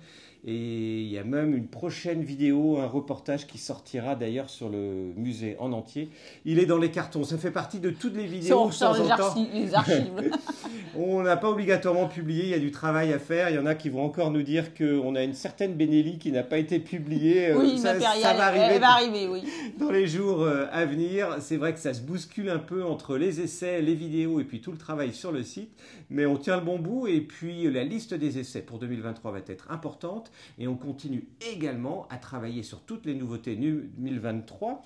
Et 0.48 0.85
il 0.86 1.08
y 1.08 1.18
a 1.18 1.24
même 1.24 1.56
une 1.56 1.68
prochaine 1.68 2.24
vidéo, 2.24 2.78
un 2.78 2.88
reportage 2.88 3.48
qui 3.48 3.58
sortira 3.58 4.16
d'ailleurs 4.16 4.50
sur 4.50 4.70
le 4.70 5.14
musée 5.16 5.56
en 5.60 5.72
entier. 5.72 6.10
Il 6.46 6.60
est 6.60 6.66
dans 6.66 6.78
les 6.78 6.92
cartons. 6.92 7.24
Ça 7.24 7.38
fait 7.38 7.52
partie 7.52 7.80
de 7.80 7.90
toutes 7.90 8.16
les 8.16 8.26
vidéos. 8.26 8.72
Ça, 8.72 8.92
on 8.92 9.04
les, 9.04 9.74
archives. 9.74 10.32
On 10.98 11.22
n'a 11.24 11.38
pas 11.38 11.50
obligatoirement 11.50 12.08
publié, 12.08 12.44
il 12.44 12.50
y 12.50 12.54
a 12.54 12.60
du 12.60 12.72
travail 12.72 13.12
à 13.14 13.20
faire. 13.20 13.50
Il 13.50 13.56
y 13.56 13.60
en 13.60 13.66
a 13.66 13.76
qui 13.76 13.90
vont 13.90 14.04
encore 14.04 14.32
nous 14.32 14.44
dire 14.44 14.74
qu'on 14.74 15.16
a 15.16 15.24
une 15.24 15.34
certaine 15.34 15.74
Benelli 15.74 16.18
qui 16.18 16.32
n'a 16.32 16.44
pas 16.44 16.58
été 16.58 16.80
publiée. 16.80 17.50
Euh, 17.50 17.58
oui, 17.58 17.78
ça, 17.78 18.00
ça 18.00 18.34
va 18.34 18.46
arriver, 18.46 18.80
va 18.80 18.92
arriver 18.92 19.28
oui. 19.28 19.44
dans 19.78 19.92
les 19.92 20.08
jours 20.08 20.44
euh, 20.44 20.66
à 20.72 20.86
venir. 20.86 21.38
C'est 21.40 21.58
vrai 21.58 21.74
que 21.74 21.80
ça 21.80 21.94
se 21.94 22.02
bouscule 22.02 22.50
un 22.50 22.60
peu 22.60 22.84
entre 22.84 23.18
les 23.18 23.42
essais, 23.42 23.82
les 23.82 23.96
vidéos 23.96 24.40
et 24.40 24.44
puis 24.44 24.62
tout 24.62 24.72
le 24.72 24.78
travail 24.78 25.14
sur 25.14 25.32
le 25.32 25.44
site. 25.44 25.72
Mais 26.10 26.26
on 26.26 26.38
tient 26.38 26.58
le 26.58 26.64
bon 26.64 26.80
bout 26.80 27.08
et 27.08 27.22
puis 27.22 27.70
la 27.72 27.84
liste 27.84 28.14
des 28.14 28.40
essais 28.40 28.62
pour 28.62 28.80
2023 28.80 29.32
va 29.32 29.40
être 29.48 29.72
importante. 29.72 30.32
Et 30.60 30.68
on 30.68 30.76
continue 30.76 31.28
également 31.52 32.08
à 32.10 32.18
travailler 32.18 32.64
sur 32.64 32.82
toutes 32.82 33.06
les 33.06 33.16
nouveautés 33.16 33.56
2023. 33.56 34.82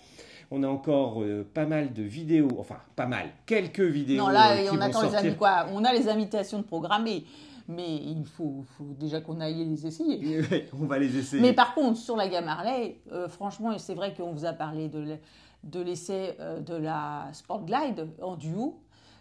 On 0.52 0.64
a 0.64 0.68
encore 0.68 1.22
euh, 1.22 1.48
pas 1.54 1.66
mal 1.66 1.94
de 1.94 2.02
vidéos, 2.02 2.50
enfin 2.58 2.78
pas 2.96 3.06
mal, 3.06 3.28
quelques 3.46 3.80
vidéos. 3.82 4.24
Non, 4.24 4.30
là, 4.30 4.58
euh, 4.58 4.70
on 4.72 4.82
attend 4.82 5.04
les 5.22 5.36
quoi 5.36 5.68
On 5.72 5.84
a 5.84 5.94
les 5.94 5.99
invitations 6.08 6.60
de 6.60 6.64
programmer, 6.64 7.26
mais 7.68 7.96
il 7.98 8.26
faut, 8.26 8.66
déjà 8.80 9.22
qu'on 9.22 9.40
aille 9.42 9.66
les 9.66 9.86
essayer. 9.86 10.42
on 10.82 10.86
va 10.86 10.98
les 11.00 11.18
essayer. 11.18 11.42
Mais 11.42 11.54
par 11.54 11.74
contre, 11.74 11.98
sur 11.98 12.16
la 12.16 12.28
gamme 12.28 12.48
Harley, 12.48 13.02
euh, 13.12 13.28
franchement, 13.28 13.78
c'est 13.78 13.96
vrai 13.96 14.14
qu'on 14.14 14.32
vous 14.32 14.46
a 14.46 14.54
parlé 14.54 14.88
de 14.88 15.82
l'essai 15.82 16.38
de 16.66 16.76
la 16.76 17.28
Sport 17.34 17.66
Glide 17.66 18.08
en 18.22 18.36
duo. 18.36 18.80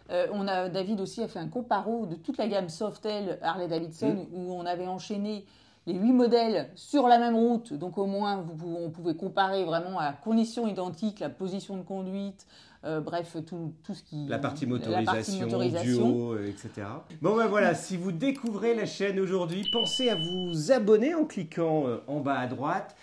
on 0.09 0.47
a, 0.47 0.69
David 0.69 1.01
aussi 1.01 1.21
a 1.21 1.27
fait 1.27 1.39
un 1.39 1.49
comparo 1.49 2.05
de 2.05 2.15
toute 2.15 2.37
la 2.37 2.47
gamme 2.47 2.69
Softail 2.69 3.37
Harley 3.41 3.67
Davidson 3.67 4.27
mmh. 4.31 4.35
où 4.35 4.53
on 4.53 4.65
avait 4.65 4.87
enchaîné 4.87 5.45
les 5.89 5.93
huit 5.93 6.13
modèles 6.13 6.69
sur 6.75 7.07
la 7.07 7.17
même 7.17 7.35
route, 7.35 7.73
donc 7.73 7.97
au 7.97 8.05
moins 8.05 8.43
vous, 8.55 8.75
on 8.79 8.89
pouvait 8.89 9.15
comparer 9.15 9.63
vraiment 9.63 9.99
à 9.99 10.13
conditions 10.13 10.67
identiques 10.67 11.19
la 11.19 11.29
position 11.29 11.77
de 11.77 11.81
conduite, 11.81 12.45
euh, 12.85 13.01
bref, 13.01 13.35
tout, 13.45 13.73
tout, 13.83 13.93
ce 13.93 14.03
qui... 14.03 14.25
La 14.27 14.39
partie 14.39 14.65
motorisation, 14.65 15.47
duo, 15.83 16.33
euh, 16.33 16.47
etc. 16.47 16.87
Bon 17.21 17.35
ben 17.35 17.47
voilà, 17.47 17.75
si 17.75 17.97
vous 17.97 18.13
découvrez 18.13 18.73
la 18.73 18.85
chaîne 18.85 19.19
aujourd'hui, 19.19 19.69
pensez 19.69 20.09
à 20.09 20.15
vous 20.15 20.71
abonner 20.71 21.13
en 21.13 21.25
cliquant 21.25 21.87
euh, 21.87 21.97
en 22.07 22.21
bas 22.21 22.39
à 22.39 22.47
droite. 22.47 22.95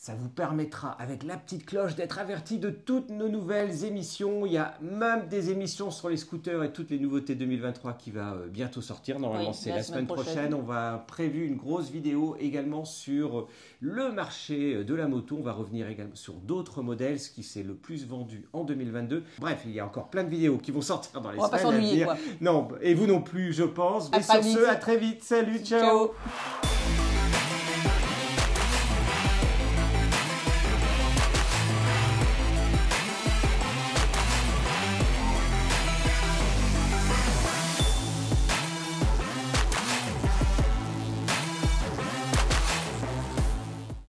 Ça 0.00 0.14
vous 0.14 0.28
permettra, 0.28 0.92
avec 0.92 1.24
la 1.24 1.36
petite 1.36 1.66
cloche, 1.66 1.96
d'être 1.96 2.20
averti 2.20 2.58
de 2.58 2.70
toutes 2.70 3.10
nos 3.10 3.28
nouvelles 3.28 3.84
émissions. 3.84 4.46
Il 4.46 4.52
y 4.52 4.56
a 4.56 4.78
même 4.80 5.26
des 5.26 5.50
émissions 5.50 5.90
sur 5.90 6.08
les 6.08 6.16
scooters 6.16 6.62
et 6.62 6.72
toutes 6.72 6.90
les 6.90 7.00
nouveautés 7.00 7.34
2023 7.34 7.94
qui 7.94 8.12
va 8.12 8.34
euh, 8.34 8.46
bientôt 8.46 8.80
sortir. 8.80 9.18
Normalement, 9.18 9.52
c'est 9.52 9.70
la, 9.70 9.82
semaine, 9.82 10.06
prochaine. 10.06 10.54
On 10.54 10.62
va 10.62 11.04
prévu 11.08 11.44
une 11.44 11.56
grosse 11.56 11.90
vidéo 11.90 12.36
également 12.38 12.84
sur 12.84 13.48
le 13.80 14.12
marché 14.12 14.84
de 14.84 14.94
la 14.94 15.08
moto. 15.08 15.36
On 15.36 15.42
va 15.42 15.52
revenir 15.52 15.88
également 15.88 16.14
sur 16.14 16.34
d'autres 16.34 16.80
modèles, 16.80 17.18
ce 17.18 17.30
qui 17.30 17.42
s'est 17.42 17.64
le 17.64 17.74
plus 17.74 18.06
vendu 18.06 18.46
en 18.52 18.62
2022. 18.62 19.24
Bref, 19.40 19.62
il 19.64 19.72
y 19.72 19.80
a 19.80 19.84
encore 19.84 20.10
plein 20.10 20.22
de 20.22 20.30
vidéos 20.30 20.58
qui 20.58 20.70
vont 20.70 20.80
sortir 20.80 21.20
dans 21.20 21.32
les 21.32 21.40
on 21.40 21.46
semaines 21.48 21.66
à 21.66 21.70
venir. 21.72 22.16
Non, 22.40 22.68
et 22.82 22.94
vous 22.94 23.08
non 23.08 23.20
plus, 23.20 23.52
je 23.52 23.64
pense. 23.64 24.12
et 24.16 24.22
sur 24.22 24.44
ce, 24.44 24.68
à 24.68 24.76
très 24.76 24.96
vite. 24.96 25.24
Salut, 25.24 25.58
ciao. 25.58 26.12